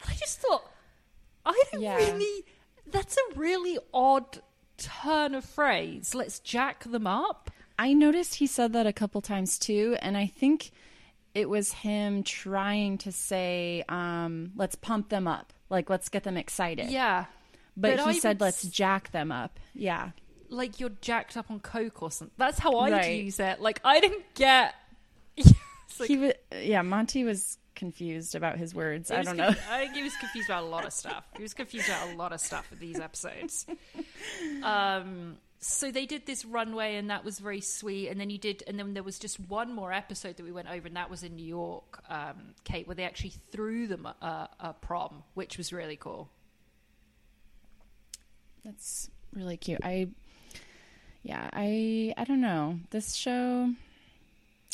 [0.06, 0.62] I just thought,
[1.44, 1.96] I don't Yeah.
[1.96, 2.44] really.
[2.88, 4.40] That's a really odd
[4.78, 6.14] turn of phrase.
[6.14, 7.50] Let's jack them up.
[7.78, 10.70] I noticed he said that a couple times too, and I think
[11.34, 16.36] it was him trying to say, um, "Let's pump them up, like let's get them
[16.36, 17.26] excited." Yeah.
[17.76, 20.10] but, I he said, "Let's jack them up." Yeah,
[20.48, 22.34] like you're jacked up on coke or something.
[22.38, 23.22] That's how I Right.
[23.24, 23.60] use it.
[23.60, 24.74] Like I didn't get.
[25.98, 26.32] Like- he was.
[26.60, 29.10] Yeah, Monte was confused about his words.
[29.10, 29.46] I don't know.
[29.46, 31.24] conf- I think he was confused about a lot of stuff.
[31.36, 33.66] He was confused about a lot of stuff with these episodes.
[34.62, 35.36] Um,
[35.66, 38.08] so they did this runway, and that was very sweet.
[38.08, 40.68] And then you did, and then there was just one more episode that we went
[40.70, 44.48] over, and that was in New York, um, Kate, where they actually threw them a,
[44.60, 46.30] a prom, which was really cool.
[48.64, 49.80] That's really cute.
[49.82, 50.08] I,
[51.22, 52.78] yeah, I, I don't know.
[52.90, 53.72] This show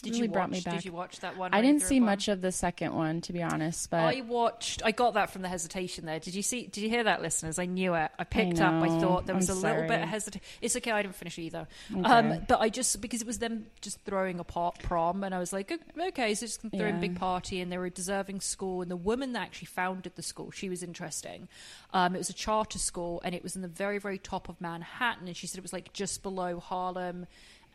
[0.02, 0.58] Did really you brought watch?
[0.58, 0.74] me back.
[0.74, 1.54] Did you watch that one?
[1.54, 3.88] I didn't see much of the second one, to be honest.
[3.90, 4.82] But I watched.
[4.84, 6.18] I got that from the hesitation there.
[6.18, 6.66] Did you see?
[6.66, 7.58] Did you hear that, listeners?
[7.58, 8.10] I knew it.
[8.18, 8.72] I picked up.
[8.82, 10.44] I thought there I'm was a little bit of hesitation.
[10.60, 10.90] It's okay.
[10.90, 11.68] I didn't finish either.
[11.94, 12.02] Okay.
[12.02, 15.38] Um, but I just because it was them just throwing a pot prom, and I
[15.38, 15.72] was like,
[16.08, 17.00] okay, so just gonna in a Yeah.
[17.00, 20.22] big party, and they were a deserving school, and the woman that actually founded the
[20.22, 21.48] school, she was interesting.
[21.94, 24.60] Um, it was a charter school, and it was in the very, very top of
[24.60, 27.26] Manhattan, and she said it was like just below Harlem,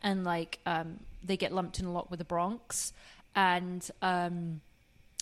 [0.02, 2.92] and like um, they get lumped in a lot with the Bronx,
[3.34, 3.88] and.
[4.02, 4.60] Um,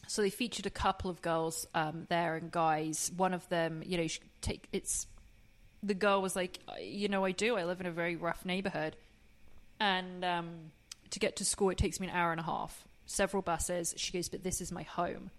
[0.09, 3.11] so they featured a couple of girls um, there and guys.
[3.17, 4.07] One of them, you know,
[4.41, 5.07] take it's
[5.83, 7.57] the girl was like, you know, I do.
[7.57, 8.97] I live in a very rough neighborhood,
[9.79, 10.49] and um,
[11.11, 13.95] to get to school, it takes me an hour and a half, several buses.
[13.97, 15.31] She goes, but this is my home.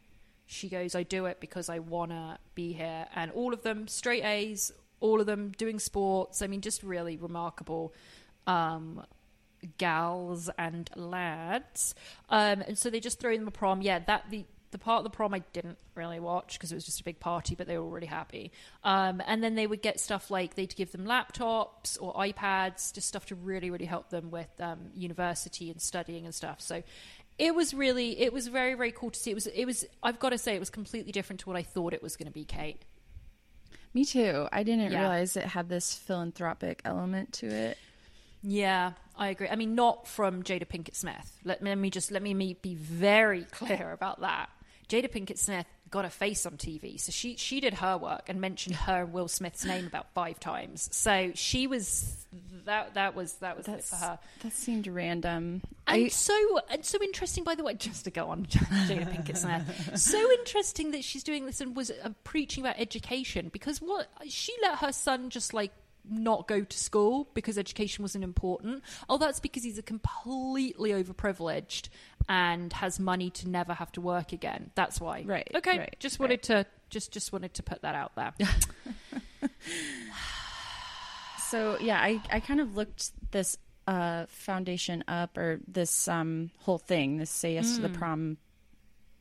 [0.46, 4.24] She goes, I do it because I wanna be here, and all of them straight
[4.24, 6.42] A's, all of them doing sports.
[6.42, 7.94] I mean, just really remarkable.
[8.46, 9.04] Um,
[9.78, 11.95] gals and lads.
[12.30, 13.82] Um, and so they just throw them a prom.
[13.82, 16.84] Yeah, that the the part of the prom I didn't really watch because it was
[16.86, 18.51] just a big party, but they were really happy.
[18.84, 23.08] Um, and then they would get stuff like they'd give them laptops or iPads, just
[23.08, 26.60] stuff to really, really help them with um, university and studying and stuff.
[26.60, 26.84] So
[27.39, 29.32] it was really, it was very, very cool to see.
[29.32, 29.86] It was, it was.
[30.03, 32.28] I've got to say, it was completely different to what I thought it was going
[32.28, 32.43] to be.
[32.43, 32.84] Kate.
[33.93, 34.47] me too.
[34.51, 34.99] I didn't Yeah.
[34.99, 37.77] realize it had this philanthropic element to it.
[38.43, 39.49] Yeah, I agree.
[39.49, 41.39] I mean, not from Jada Pinkett Smith.
[41.43, 44.49] Let me, let me just let me be very clear about that.
[44.89, 48.39] Jada Pinkett Smith got a face on TV, so she she did her work and
[48.39, 50.88] mentioned her and Will Smith's name about five times.
[50.95, 52.26] So she was
[52.65, 54.19] that that was that was it for her.
[54.43, 55.61] that seemed random.
[55.88, 59.38] And I so and so interesting, by the way, just to go on Jada Pinkett
[59.38, 59.99] Smith.
[59.99, 64.53] so interesting that she's doing this and was uh, preaching about education because what she
[64.61, 65.72] let her son just like
[66.10, 68.84] not go to school because education wasn't important.
[69.10, 71.90] Oh, that's because he's a completely overprivileged
[72.30, 74.72] and has money to never have to work again.
[74.76, 75.24] That's why.
[75.26, 75.78] Right, Okay.
[75.80, 78.34] right, just wanted to just just wanted to put that out there.
[81.50, 83.58] So yeah, I, I kind of looked this
[83.88, 88.38] uh, foundation up or this um, whole thing, this say yes to the prom,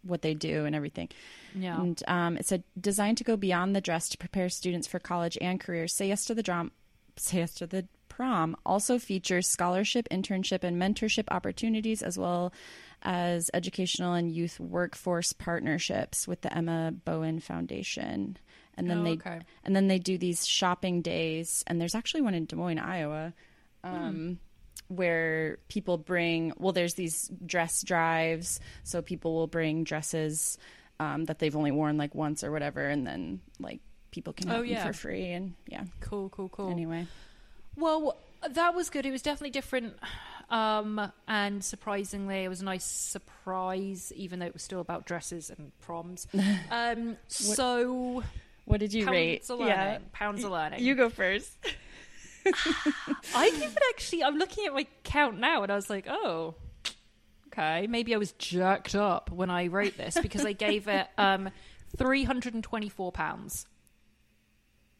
[0.06, 1.08] what they do and everything.
[1.54, 1.80] Yeah.
[1.80, 5.36] And um, it said designed to go beyond the dress to prepare students for college
[5.40, 5.94] and careers.
[5.94, 6.72] Say yes to the drum.
[7.16, 12.52] Say yes to the prom also features scholarship, internship, and mentorship opportunities, as well
[13.02, 18.36] as educational and youth workforce partnerships with the Emma Bowen Foundation.
[18.78, 19.40] And then Oh, they okay.
[19.64, 23.32] and then they do these shopping days, and there's actually one in Des Moines, Iowa,
[23.84, 23.94] Hmm.
[23.94, 24.38] um,
[24.88, 26.52] where people bring.
[26.58, 30.58] Well, there's these dress drives, so people will bring dresses
[31.00, 33.80] um, that they've only worn like once or whatever, and then like
[34.10, 35.84] people can have Oh, them for free, and yeah.
[36.00, 36.70] Cool, cool, cool.
[36.70, 37.06] Anyway,
[37.76, 38.16] Well,
[38.50, 39.04] that was good.
[39.06, 39.94] It was definitely different.
[40.48, 45.50] Um, and surprisingly, it was a nice surprise, even though it was still about dresses
[45.50, 46.26] and proms.
[46.70, 48.22] Um, so
[48.64, 49.50] what did you pounds rate?
[49.50, 50.00] learning.
[50.12, 50.82] Pounds of learning.
[50.82, 51.52] You go first.
[53.34, 54.24] I it actually.
[54.24, 56.54] I'm looking at my count now, and I was like, oh,
[57.48, 57.86] okay.
[57.86, 61.50] Maybe I was jerked up when I wrote this because I gave it um,
[61.96, 63.66] 324 pounds.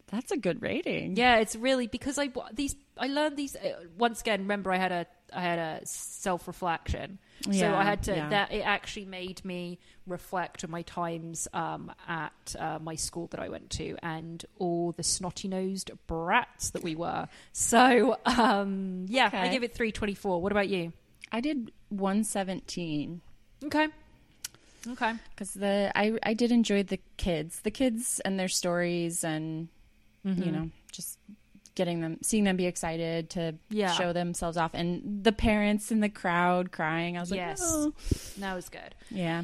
[0.07, 1.17] That's a good rating.
[1.17, 4.41] Yeah, it's really because I these I learned these uh, once again.
[4.41, 7.19] Remember, I had a I had a self reflection,
[7.51, 8.29] so I had to yeah.
[8.29, 13.39] that it actually made me reflect on my times um, at uh, my school that
[13.39, 17.27] I went to and all the snotty nosed brats that we were.
[17.53, 20.41] So um, yeah, I give it three twenty four.
[20.41, 20.93] What about you?
[21.31, 23.21] I did 117
[23.65, 23.87] Okay,
[24.87, 29.67] okay, because the I I did enjoy the kids, the kids and their stories, and
[30.27, 30.43] Mm-hmm.
[30.43, 31.19] you know just
[31.77, 33.93] getting them, seeing them be excited to Yeah.
[33.93, 37.15] show themselves off, and the parents in the crowd crying.
[37.15, 37.93] I was yes, like, oh.
[38.39, 38.95] that was good.
[39.09, 39.43] yeah.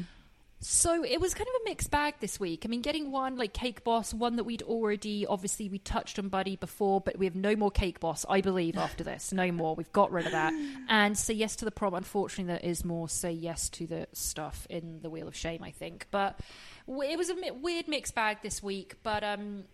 [0.66, 2.62] So it was kind of a mixed bag this week.
[2.64, 6.28] I mean, getting one like Cake Boss, one that we'd already obviously we touched on
[6.28, 9.30] Buddy before, but we have no more Cake Boss, I believe, after this.
[9.30, 9.74] No more.
[9.74, 10.54] We've got rid of that.
[10.88, 11.92] And Say Yes to the Prom.
[11.92, 15.70] Unfortunately, there is more Say Yes to the stuff in the Wheel of Shame, I
[15.70, 16.06] think.
[16.10, 16.40] But
[16.86, 18.96] it was a weird mixed bag this week.
[19.02, 19.64] But um,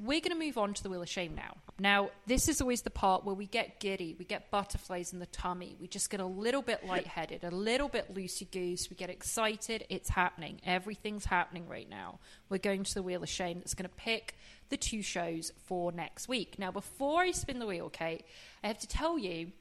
[0.00, 1.56] we're going to move on to the Wheel of Shame now.
[1.80, 5.26] Now, this is always the part where we get giddy, we get butterflies in the
[5.26, 9.10] tummy, we just get a little bit lightheaded, a little bit loosey goose, we get
[9.10, 9.84] excited.
[9.88, 10.60] It's happening.
[10.66, 12.18] Everything's happening right now.
[12.48, 14.34] We're going to the Wheel of Shame that's going to pick
[14.70, 16.58] the two shows for next week.
[16.58, 18.24] Now, before I spin the wheel, Kate,
[18.62, 19.52] I have to tell you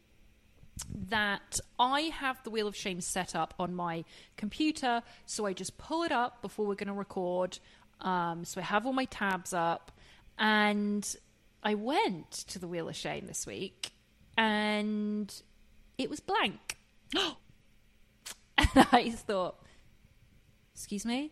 [1.10, 4.04] that I have the Wheel of Shame set up on my
[4.36, 5.04] computer.
[5.26, 7.60] So I just pull it up before we're going to record.
[8.02, 9.92] Um, so I have all my tabs up.
[10.38, 11.16] And
[11.64, 13.92] I went to the Wheel of Shame this week
[14.38, 15.34] and
[15.98, 16.78] it was blank.
[17.16, 17.38] and
[18.58, 19.58] I thought,
[20.74, 21.32] excuse me?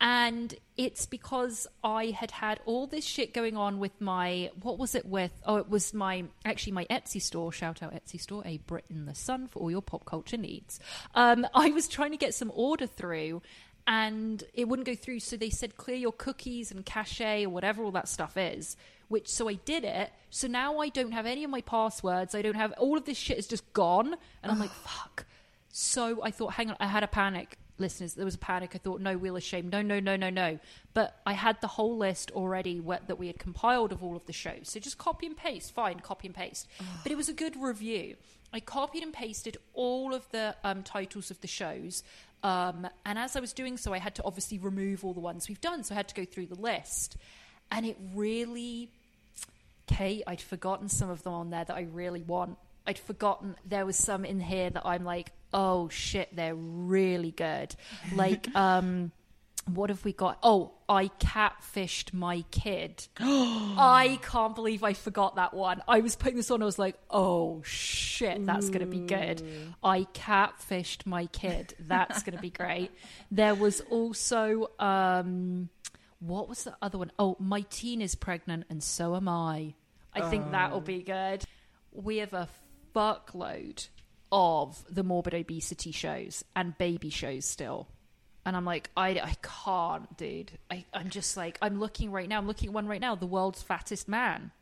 [0.00, 4.94] And it's because I had had all this shit going on with my, what was
[4.94, 5.32] it with?
[5.44, 7.50] Oh, it was my, actually my Etsy store.
[7.50, 10.78] Shout out Etsy store, a Brit in the Sun for all your pop culture needs.
[11.14, 13.42] Um, I was trying to get some order through
[13.88, 15.20] and it wouldn't go through.
[15.20, 18.76] So they said, clear your cookies and cache or whatever all that stuff is.
[19.08, 20.10] Which, so I did it.
[20.30, 22.34] So now I don't have any of my passwords.
[22.34, 24.14] I don't have, all of this shit is just gone.
[24.42, 25.26] And I'm like, fuck.
[25.70, 27.58] So I thought, hang on, I had a panic.
[27.78, 28.72] Listeners, there was a panic.
[28.74, 29.68] I thought, no, Wheel of Shame.
[29.68, 30.58] No, no, no, no, no.
[30.94, 34.26] But I had the whole list already wh- that we had compiled of all of
[34.26, 34.62] the shows.
[34.64, 35.72] So just copy and paste.
[35.72, 36.66] Fine, copy and paste.
[37.02, 38.16] But it was a good review.
[38.52, 42.02] I copied and pasted all of the um, titles of the shows.
[42.42, 45.48] Um, and as I was doing so, I had to obviously remove all the ones
[45.48, 45.84] we've done.
[45.84, 47.16] So I had to go through the list.
[47.70, 48.90] And it really
[49.88, 52.58] Kate, I'd forgotten some of them on there that I really want.
[52.86, 57.74] I'd forgotten there was some in here that I'm like, oh shit, they're really good.
[58.14, 59.12] Like, um,
[59.74, 60.38] what have we got?
[60.42, 63.06] Oh, I catfished my kid.
[63.20, 65.82] I can't believe I forgot that one.
[65.86, 69.42] I was putting this on, I was like, oh shit, that's going to be good.
[69.82, 71.74] I catfished my kid.
[71.78, 72.90] That's going to be great.
[73.30, 75.68] There was also, um,
[76.18, 77.12] what was the other one?
[77.18, 79.74] Oh, my teen is pregnant and so am I.
[80.14, 81.44] I think that'll be good.
[81.92, 82.48] We have a
[82.94, 83.88] fuckload
[84.30, 87.88] of the morbid obesity shows and baby shows still.
[88.44, 90.52] And I'm like, I, I can't, dude.
[90.70, 92.38] I, I'm just like, I'm looking right now.
[92.38, 93.14] I'm looking at one right now.
[93.14, 94.52] The world's fattest man.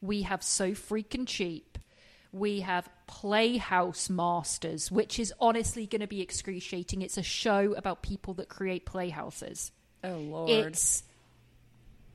[0.00, 1.78] We have so freaking cheap.
[2.32, 7.02] We have Playhouse Masters, which is honestly going to be excruciating.
[7.02, 9.72] It's a show about people that create playhouses.
[10.04, 10.50] Oh Lord.
[10.50, 11.02] It's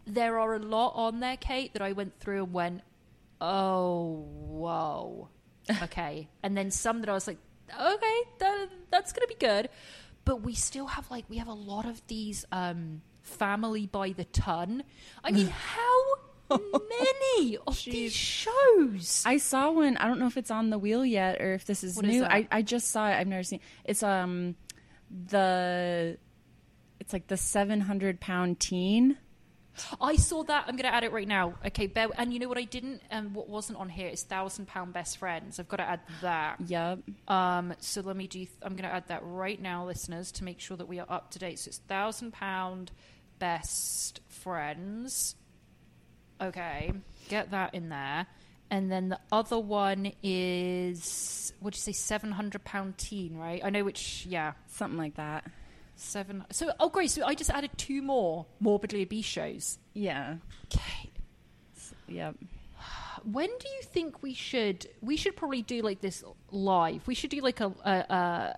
[0.05, 2.81] there are a lot on there, Kate, that I went through and went,
[3.39, 5.29] oh, whoa.
[5.83, 6.27] Okay.
[6.43, 7.37] and then some that I was like,
[7.69, 9.69] okay, that, that's going to be good.
[10.25, 14.25] But we still have like, we have a lot of these um, family by the
[14.25, 14.83] ton.
[15.23, 16.15] I mean, how
[16.49, 19.23] many of these shows?
[19.25, 19.97] I saw one.
[19.97, 22.11] I don't know if it's on the wheel yet or if this is What is
[22.11, 22.21] new.
[22.21, 22.31] that?
[22.31, 23.13] I, I just saw it.
[23.13, 23.61] I've never seen.
[23.85, 24.55] It's um
[25.27, 26.17] the
[26.99, 29.17] it's like the seven hundred pound teen.
[29.99, 30.65] I saw that.
[30.67, 31.55] I'm going to add it right now.
[31.65, 34.67] Okay, bear, and you know what I didn't, and what wasn't on here is thousand
[34.67, 35.59] pound best friends.
[35.59, 36.57] I've got to add that.
[36.67, 36.99] Yep.
[37.27, 38.45] Um, so let me do.
[38.61, 41.31] I'm going to add that right now, listeners, to make sure that we are up
[41.31, 41.59] to date.
[41.59, 42.91] So it's thousand pound
[43.39, 45.35] best friends.
[46.41, 46.91] Okay,
[47.29, 48.27] get that in there,
[48.69, 51.91] and then the other one is what you say?
[51.91, 53.61] Seven hundred pound teen, right?
[53.63, 54.25] I know which.
[54.27, 55.45] Yeah, Something like that.
[56.01, 56.45] Seven.
[56.51, 57.11] So oh great.
[57.11, 59.77] So I just added two more morbidly obese shows.
[59.93, 60.35] Yeah.
[60.65, 61.09] Okay.
[62.07, 62.31] Yeah.
[63.23, 67.29] when do you think we should we should probably do like this live we should
[67.29, 68.55] do like a, a, a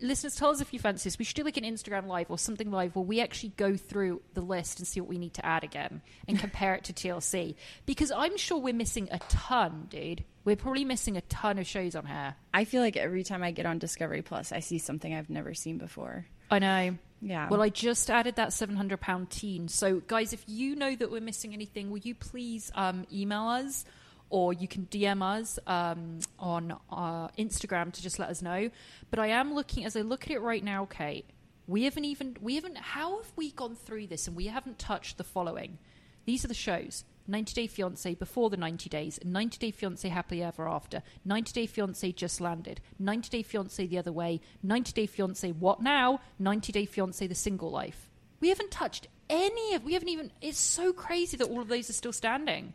[0.00, 2.38] listeners tell us if you fancy this we should do like an instagram live or
[2.38, 5.44] something live where we actually go through the list and see what we need to
[5.44, 7.54] add again and compare it to tlc
[7.86, 11.96] because i'm sure we're missing a ton dude we're probably missing a ton of shows
[11.96, 15.12] on here I feel like every time I get on Discovery Plus, I see something
[15.12, 16.24] I've never seen before.
[16.50, 16.98] I know.
[17.20, 17.48] Yeah.
[17.48, 19.68] Well, I just added that seven hundred pound teen.
[19.68, 23.84] So, guys, if you know that we're missing anything, will you please um, email us,
[24.28, 28.68] or you can DM us um, on uh, Instagram to just let us know.
[29.10, 31.24] But I am looking as I look at it right now, Kate.
[31.66, 32.76] We haven't even we haven't.
[32.76, 35.78] How have we gone through this and we haven't touched the following?
[36.26, 37.04] These are the shows.
[37.26, 41.66] 90 Day Fiance before the 90 days, 90 Day Fiance Happily Ever After, 90 Day
[41.66, 46.72] Fiance Just Landed, 90 Day Fiance The Other Way, 90 Day Fiance What Now, 90
[46.72, 48.10] Day Fiance The Single Life.
[48.40, 51.88] We haven't touched any of, we haven't even, it's so crazy that all of those
[51.88, 52.74] are still standing.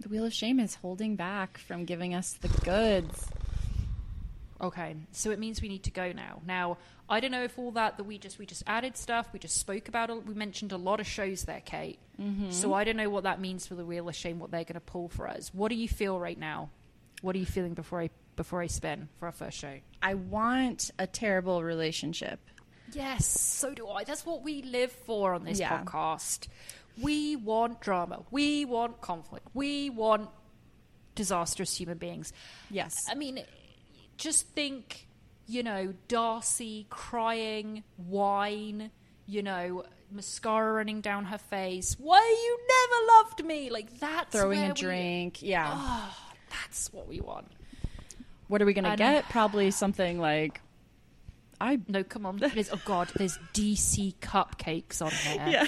[0.00, 3.28] The Wheel of Shame is holding back from giving us the goods.
[4.60, 6.42] Okay, so it means we need to go now.
[6.46, 6.76] Now,
[7.08, 9.56] I don't know if all that that we just we just added stuff, we just
[9.56, 10.26] spoke about it.
[10.26, 11.98] We mentioned a lot of shows there, Kate.
[12.20, 12.50] Mm-hmm.
[12.50, 14.74] So I don't know what that means for the Wheel of Shame, what they're going
[14.74, 15.50] to pull for us.
[15.54, 16.68] What do you feel right now?
[17.22, 19.78] What are you feeling before I before I spin for our first show?
[20.02, 22.40] I want a terrible relationship.
[22.92, 24.04] Yes, so do I.
[24.04, 25.82] That's what we live for on this Yeah.
[25.84, 26.48] podcast.
[27.00, 28.24] We want drama.
[28.30, 29.46] We want conflict.
[29.54, 30.28] We want
[31.14, 32.32] disastrous human beings.
[32.70, 32.94] Yes.
[33.08, 33.42] I mean,
[34.20, 35.08] just think,
[35.46, 38.90] you know, Darcey crying, wine,
[39.26, 41.96] you know, mascara running down her face.
[41.98, 43.70] Why you never loved me?
[43.70, 45.42] Like that's Throwing a we- drink.
[45.42, 45.72] Yeah.
[45.74, 46.16] Oh,
[46.50, 47.48] that's what we want.
[48.48, 49.28] What are we going to and- get?
[49.28, 50.60] Probably something like
[51.60, 52.36] I No, come on.
[52.38, 55.46] There's, oh God, there's DC cupcakes on here.
[55.50, 55.66] Yeah.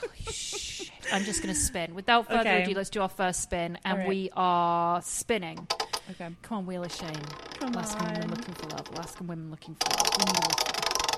[0.00, 0.90] Holy shit.
[1.12, 1.94] I'm just going to spin.
[1.94, 2.62] Without further Okay.
[2.64, 3.78] ado, let's do our first spin.
[3.86, 4.08] And right.
[4.08, 5.66] we are spinning.
[6.10, 6.28] Okay.
[6.42, 7.12] Come on, Wheel of Shame.
[7.58, 8.88] Come Alaskan women looking for love.
[8.94, 10.10] Alaskan women looking for love.
[10.18, 10.52] Women looking-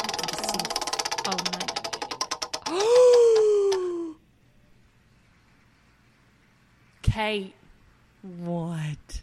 [0.03, 0.67] I just see-
[1.27, 1.51] Oh, no,
[2.71, 2.79] no, no,
[4.11, 4.17] no.
[7.03, 7.55] Kate.
[8.23, 9.23] What?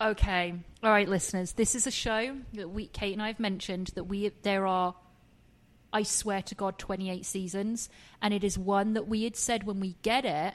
[0.00, 0.54] Okay.
[0.82, 1.52] All right, listeners.
[1.52, 4.94] This is a show that we, Kate and I have mentioned that we there are,
[5.92, 7.88] I swear to God, twenty eight seasons,
[8.20, 10.54] and it is one that we had said when we get it,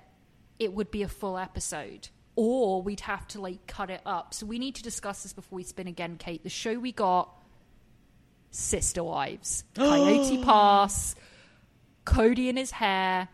[0.60, 2.10] it would be a full episode,
[2.40, 4.34] or we'd have to like cut it up.
[4.34, 6.42] So we need to discuss this before we spin again, Kate.
[6.42, 7.30] The show we got,
[8.52, 11.16] Sister Wives, Coyote Pass,
[12.06, 13.28] Cody and his hair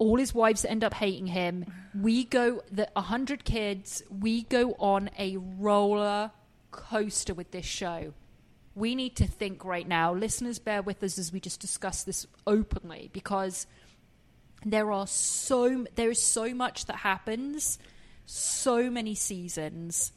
[0.00, 1.66] all his wives end up hating him.
[1.94, 4.02] We go the a hundred kids.
[4.10, 6.32] We go on a roller
[6.70, 8.14] coaster with this show.
[8.74, 10.14] We need to think right now.
[10.14, 13.66] Listeners, bear with us as we just discuss this openly because
[14.64, 17.78] there are so there is so much that happens,
[18.30, 20.12] so many seasons.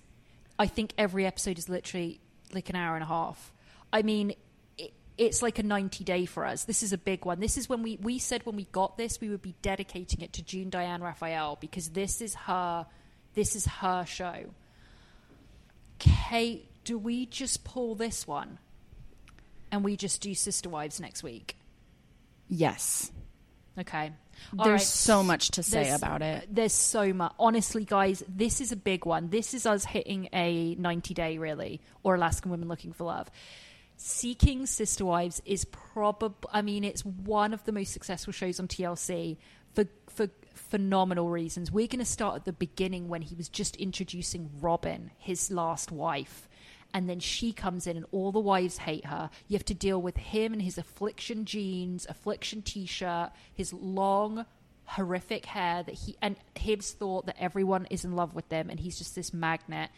[0.60, 2.22] I think every episode is literally
[2.54, 3.52] like an hour and a half.
[3.92, 4.34] I mean,
[4.78, 6.66] it, it's like a 90 day for us.
[6.66, 7.40] This is a big one.
[7.40, 10.34] This is when we, we said when we got this, we would be dedicating it
[10.34, 12.86] to June Diane Raphael because this is her,
[13.34, 14.46] this is her show.
[15.98, 18.60] Kate, do we just pull this one
[19.72, 21.58] and we just do Sister Wives next week?
[22.48, 23.12] Yes.
[23.80, 24.12] Okay.
[24.58, 24.88] All There's right.
[24.88, 26.48] so much to say There's- about it.
[26.50, 27.34] There's so much.
[27.40, 29.30] Honestly, guys, this is a big one.
[29.30, 33.30] This is us hitting a 90 day, really, or Alaskan Women Looking for Love.
[33.96, 38.68] Seeking Sister Wives is probably, I mean, it's one of the most successful shows on
[38.68, 39.38] TLC
[39.74, 41.72] for, for phenomenal reasons.
[41.72, 45.92] We're going to start at the beginning when he was just introducing Robyn, his last
[45.92, 46.50] wife.
[46.94, 49.30] And then she comes in, and all the wives hate her.
[49.48, 54.46] You have to deal with him and his affliction jeans, affliction t shirt, his long
[54.86, 58.80] horrific hair that he and Hibbs thought that everyone is in love with them and
[58.80, 59.90] he's just this magnet.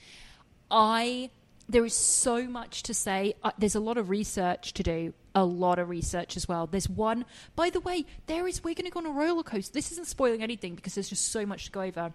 [0.70, 1.32] I
[1.68, 3.34] there is so much to say.
[3.44, 5.14] Uh, there's a lot of research to do.
[5.34, 6.68] A lot of research as well.
[6.68, 8.64] There's one, by the way, there is.
[8.64, 9.74] We're going to go on a roller coaster.
[9.74, 12.14] This isn't spoiling anything because there's just so much to go over.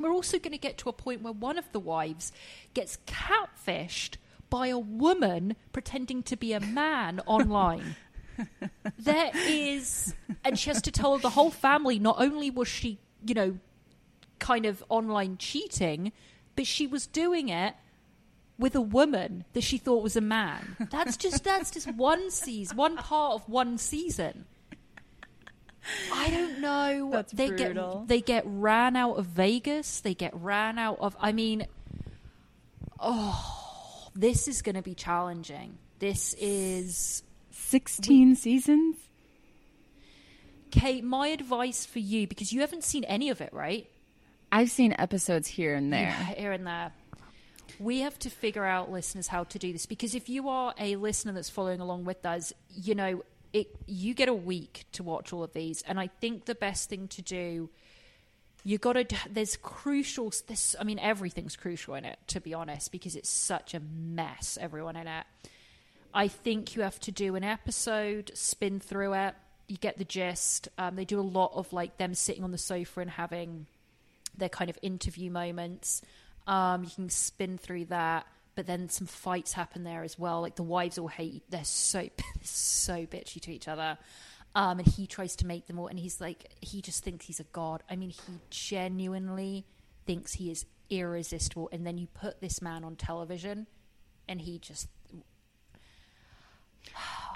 [0.00, 2.32] We're also going to get to a point where one of the wives
[2.74, 4.16] gets catfished
[4.48, 7.96] by a woman pretending to be a man online.
[8.98, 10.14] there is,
[10.44, 13.58] and she has to tell the whole family not only was she, you know,
[14.38, 16.12] kind of online cheating,
[16.56, 17.74] but she was doing it
[18.58, 20.76] with a woman that she thought was a man.
[20.90, 24.46] That's just that's just one season, one part of one season.
[26.12, 27.10] I don't know.
[27.12, 28.00] That's they brutal.
[28.00, 30.00] get they get ran out of Vegas.
[30.00, 31.16] They get ran out of.
[31.20, 31.66] I mean,
[32.98, 35.78] oh, this is going to be challenging.
[35.98, 38.96] This is 16 seasons?
[40.70, 41.04] Kate.
[41.04, 43.88] My advice for you because you haven't seen any of it, right?
[44.52, 46.00] I've seen episodes here and there.
[46.00, 46.92] Yeah, here and there.
[47.78, 50.96] We have to figure out, listeners, how to do this because if you are a
[50.96, 53.22] listener that's following along with us, you know,
[53.52, 56.88] it you get a week to watch all of these, and I think the best
[56.88, 57.70] thing to do,
[58.64, 59.06] you got to.
[59.30, 60.32] There's crucial.
[60.46, 64.58] This, I mean, everything's crucial in it, to be honest, because it's such a mess.
[64.60, 65.24] Everyone in it.
[66.12, 69.34] I think you have to do an episode, spin through it.
[69.68, 70.68] You get the gist.
[70.76, 73.66] Um, they do a lot of like them sitting on the sofa and having
[74.36, 76.02] their kind of interview moments.
[76.46, 80.40] Um, you can spin through that, but then some fights happen there as well.
[80.40, 82.08] Like the wives all hate; they're so
[82.42, 83.98] so bitchy to each other.
[84.54, 87.38] Um, and he tries to make them all, and he's like, he just thinks he's
[87.38, 87.84] a god.
[87.88, 89.64] I mean, he genuinely
[90.06, 91.68] thinks he is irresistible.
[91.70, 93.68] And then you put this man on television,
[94.28, 94.88] and he just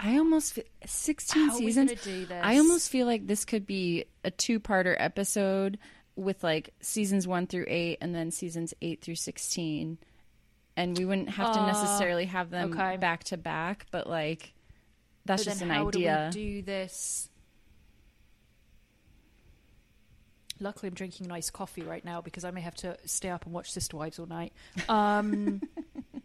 [0.01, 1.93] I almost 16 How seasons.
[2.31, 5.79] I almost feel like this could be a two-parter episode
[6.17, 9.99] with like seasons 1 through 8 and then seasons 8 through 16.
[10.77, 12.97] And we wouldn't have to necessarily have them Uh, okay.
[12.97, 14.55] back to back, but like
[15.25, 16.29] that's but just an how idea.
[16.33, 17.29] do we do this?
[20.61, 23.53] Luckily, I'm drinking nice coffee right now because I may have to stay up and
[23.53, 24.53] watch Sister Wives all night.
[24.89, 25.61] Um,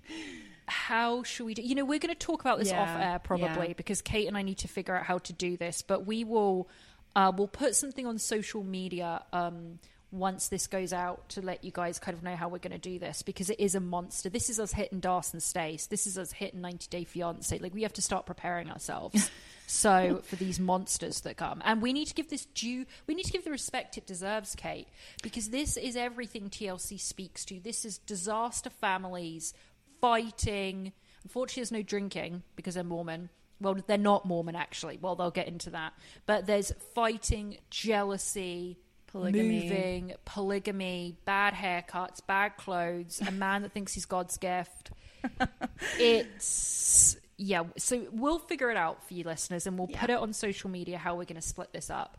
[0.68, 1.64] how should we do?
[1.64, 3.74] You know, we're going to talk about this Yeah, off air probably yeah.
[3.76, 5.82] because Kate and I need to figure out how to do this.
[5.82, 6.70] But we will,
[7.16, 9.24] uh, we'll put something on social media.
[9.34, 9.80] Um,
[10.12, 12.80] once this goes out to let you guys kind of know how we're going to
[12.80, 14.30] do this because it is a monster.
[14.30, 15.86] This is us hitting Dawson Stace.
[15.86, 17.58] This is us hitting 90 Day Fiance.
[17.60, 19.30] Like we have to start preparing ourselves.
[19.68, 22.86] so for these monsters that come, and we need to give this due.
[23.06, 24.88] We need to give the respect it deserves, Kate,
[25.22, 27.60] because this is everything TLC speaks to.
[27.60, 29.54] This is disaster families
[30.02, 30.92] fighting.
[31.24, 33.30] Unfortunately, there's no drinking because they're Mormon.
[33.62, 34.98] Well, they're not Mormon actually.
[35.00, 35.94] Well, they'll get into that.
[36.26, 38.78] But there's fighting, jealousy,
[39.12, 39.64] Polygamy.
[39.64, 44.92] moving, polygamy, bad haircuts, bad clothes, a man that thinks he's God's gift.
[46.00, 47.64] it's yeah.
[47.78, 50.98] So we'll figure it out for you listeners, and we'll put it on social media
[50.98, 52.18] how we're going to split this up.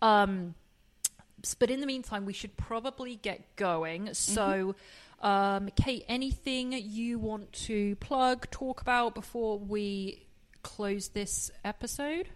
[0.00, 0.54] Um,
[1.58, 4.14] but in the meantime, we should probably get going.
[4.14, 4.74] So,
[5.20, 10.26] um, Kate, anything you want to plug, talk about before we
[10.62, 12.28] close this episode?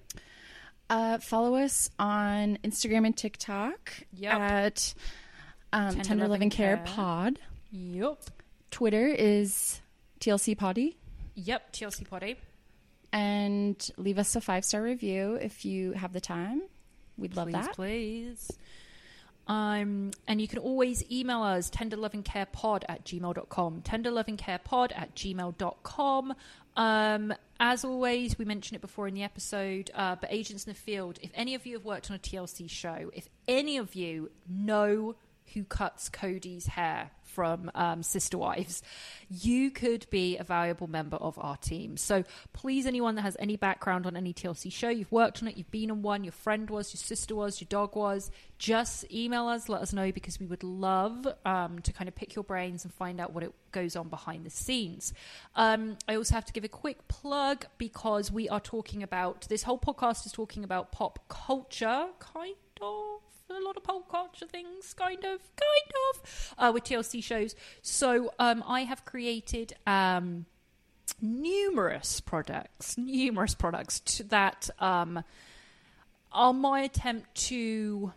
[0.89, 4.33] Uh, follow us on Instagram and TikTok Yep.
[4.35, 4.95] at
[5.73, 6.87] um, Tender Tender Loving Care Care.
[6.87, 7.39] Pod.
[7.73, 8.19] Yep.
[8.71, 9.81] Twitter is
[10.21, 10.97] TLC Poddy.
[11.35, 11.73] Yep.
[11.73, 12.37] TLC Potty.
[13.13, 16.63] And leave us a five star review if you have the time.
[17.19, 17.73] We'd love please, that.
[17.75, 18.51] please.
[19.48, 23.82] Um, and you can always email us tenderlovingcarepod at gmail.com.
[23.82, 26.35] Tenderlovingcarepod at gmail.com.
[26.77, 30.78] Um, as always, we mentioned it before in the episode, uh, but agents in the
[30.78, 34.31] field, if any of you have worked on a TLC show, if any of you
[34.48, 35.14] know
[35.55, 38.83] who cuts Cody's hair from um, Sister Wives,
[39.29, 41.99] you could be a valuable member of our team.
[41.99, 45.59] So please, anyone that has any background on any TLC show, you've worked on it,
[45.59, 49.49] you've been on one, your friend was, your sister was, your dog was, just email
[49.49, 52.85] us, let us know because we would love um, to kind of pick your brains
[52.85, 55.13] and find out what it goes on behind the scenes.
[55.57, 59.63] Um, I also have to give a quick plug because we are talking about this
[59.65, 64.93] whole podcast is talking about pop culture, kind of a lot of pop culture things,
[64.94, 67.55] kind of, kind of, uh, with TLC shows.
[67.82, 70.47] So um, I have created um,
[71.20, 75.23] numerous products, numerous products to that um,
[76.32, 78.12] are my attempt to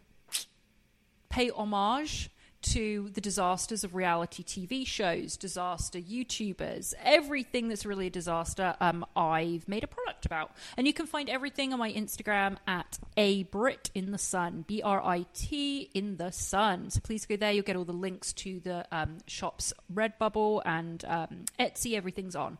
[1.29, 2.29] pay homage
[2.61, 9.05] to the disasters of reality TV shows, disaster YouTubers, everything that's really a disaster, um,
[9.15, 10.51] I've made a product about.
[10.77, 14.81] And you can find everything on my Instagram at a Brit in the Sun, B
[14.81, 16.89] R I T in the Sun.
[16.91, 17.51] So please go there.
[17.51, 21.95] You'll get all the links to the um, shop's Redbubble and um, Etsy.
[21.95, 22.57] Everything's on.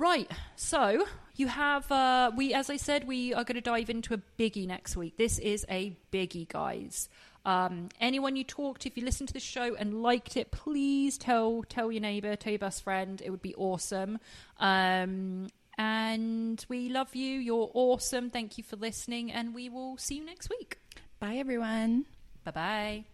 [0.00, 1.04] Right, so
[1.36, 4.66] you have uh, we, as I said, we are going to dive into a biggie
[4.66, 5.18] next week.
[5.18, 7.10] This is a biggie, guys.
[7.44, 11.16] Um, anyone you talked to, if you listened to the show and liked it, please
[11.16, 13.20] tell tell your neighbor, tell your best friend.
[13.24, 14.18] It would be awesome.
[14.58, 15.48] Um,
[15.78, 17.38] and we love you.
[17.38, 18.28] You're awesome.
[18.28, 20.78] Thank you for listening, and we will see you next week.
[21.18, 22.04] Bye, everyone.
[22.44, 23.04] Bye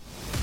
[0.00, 0.42] bye.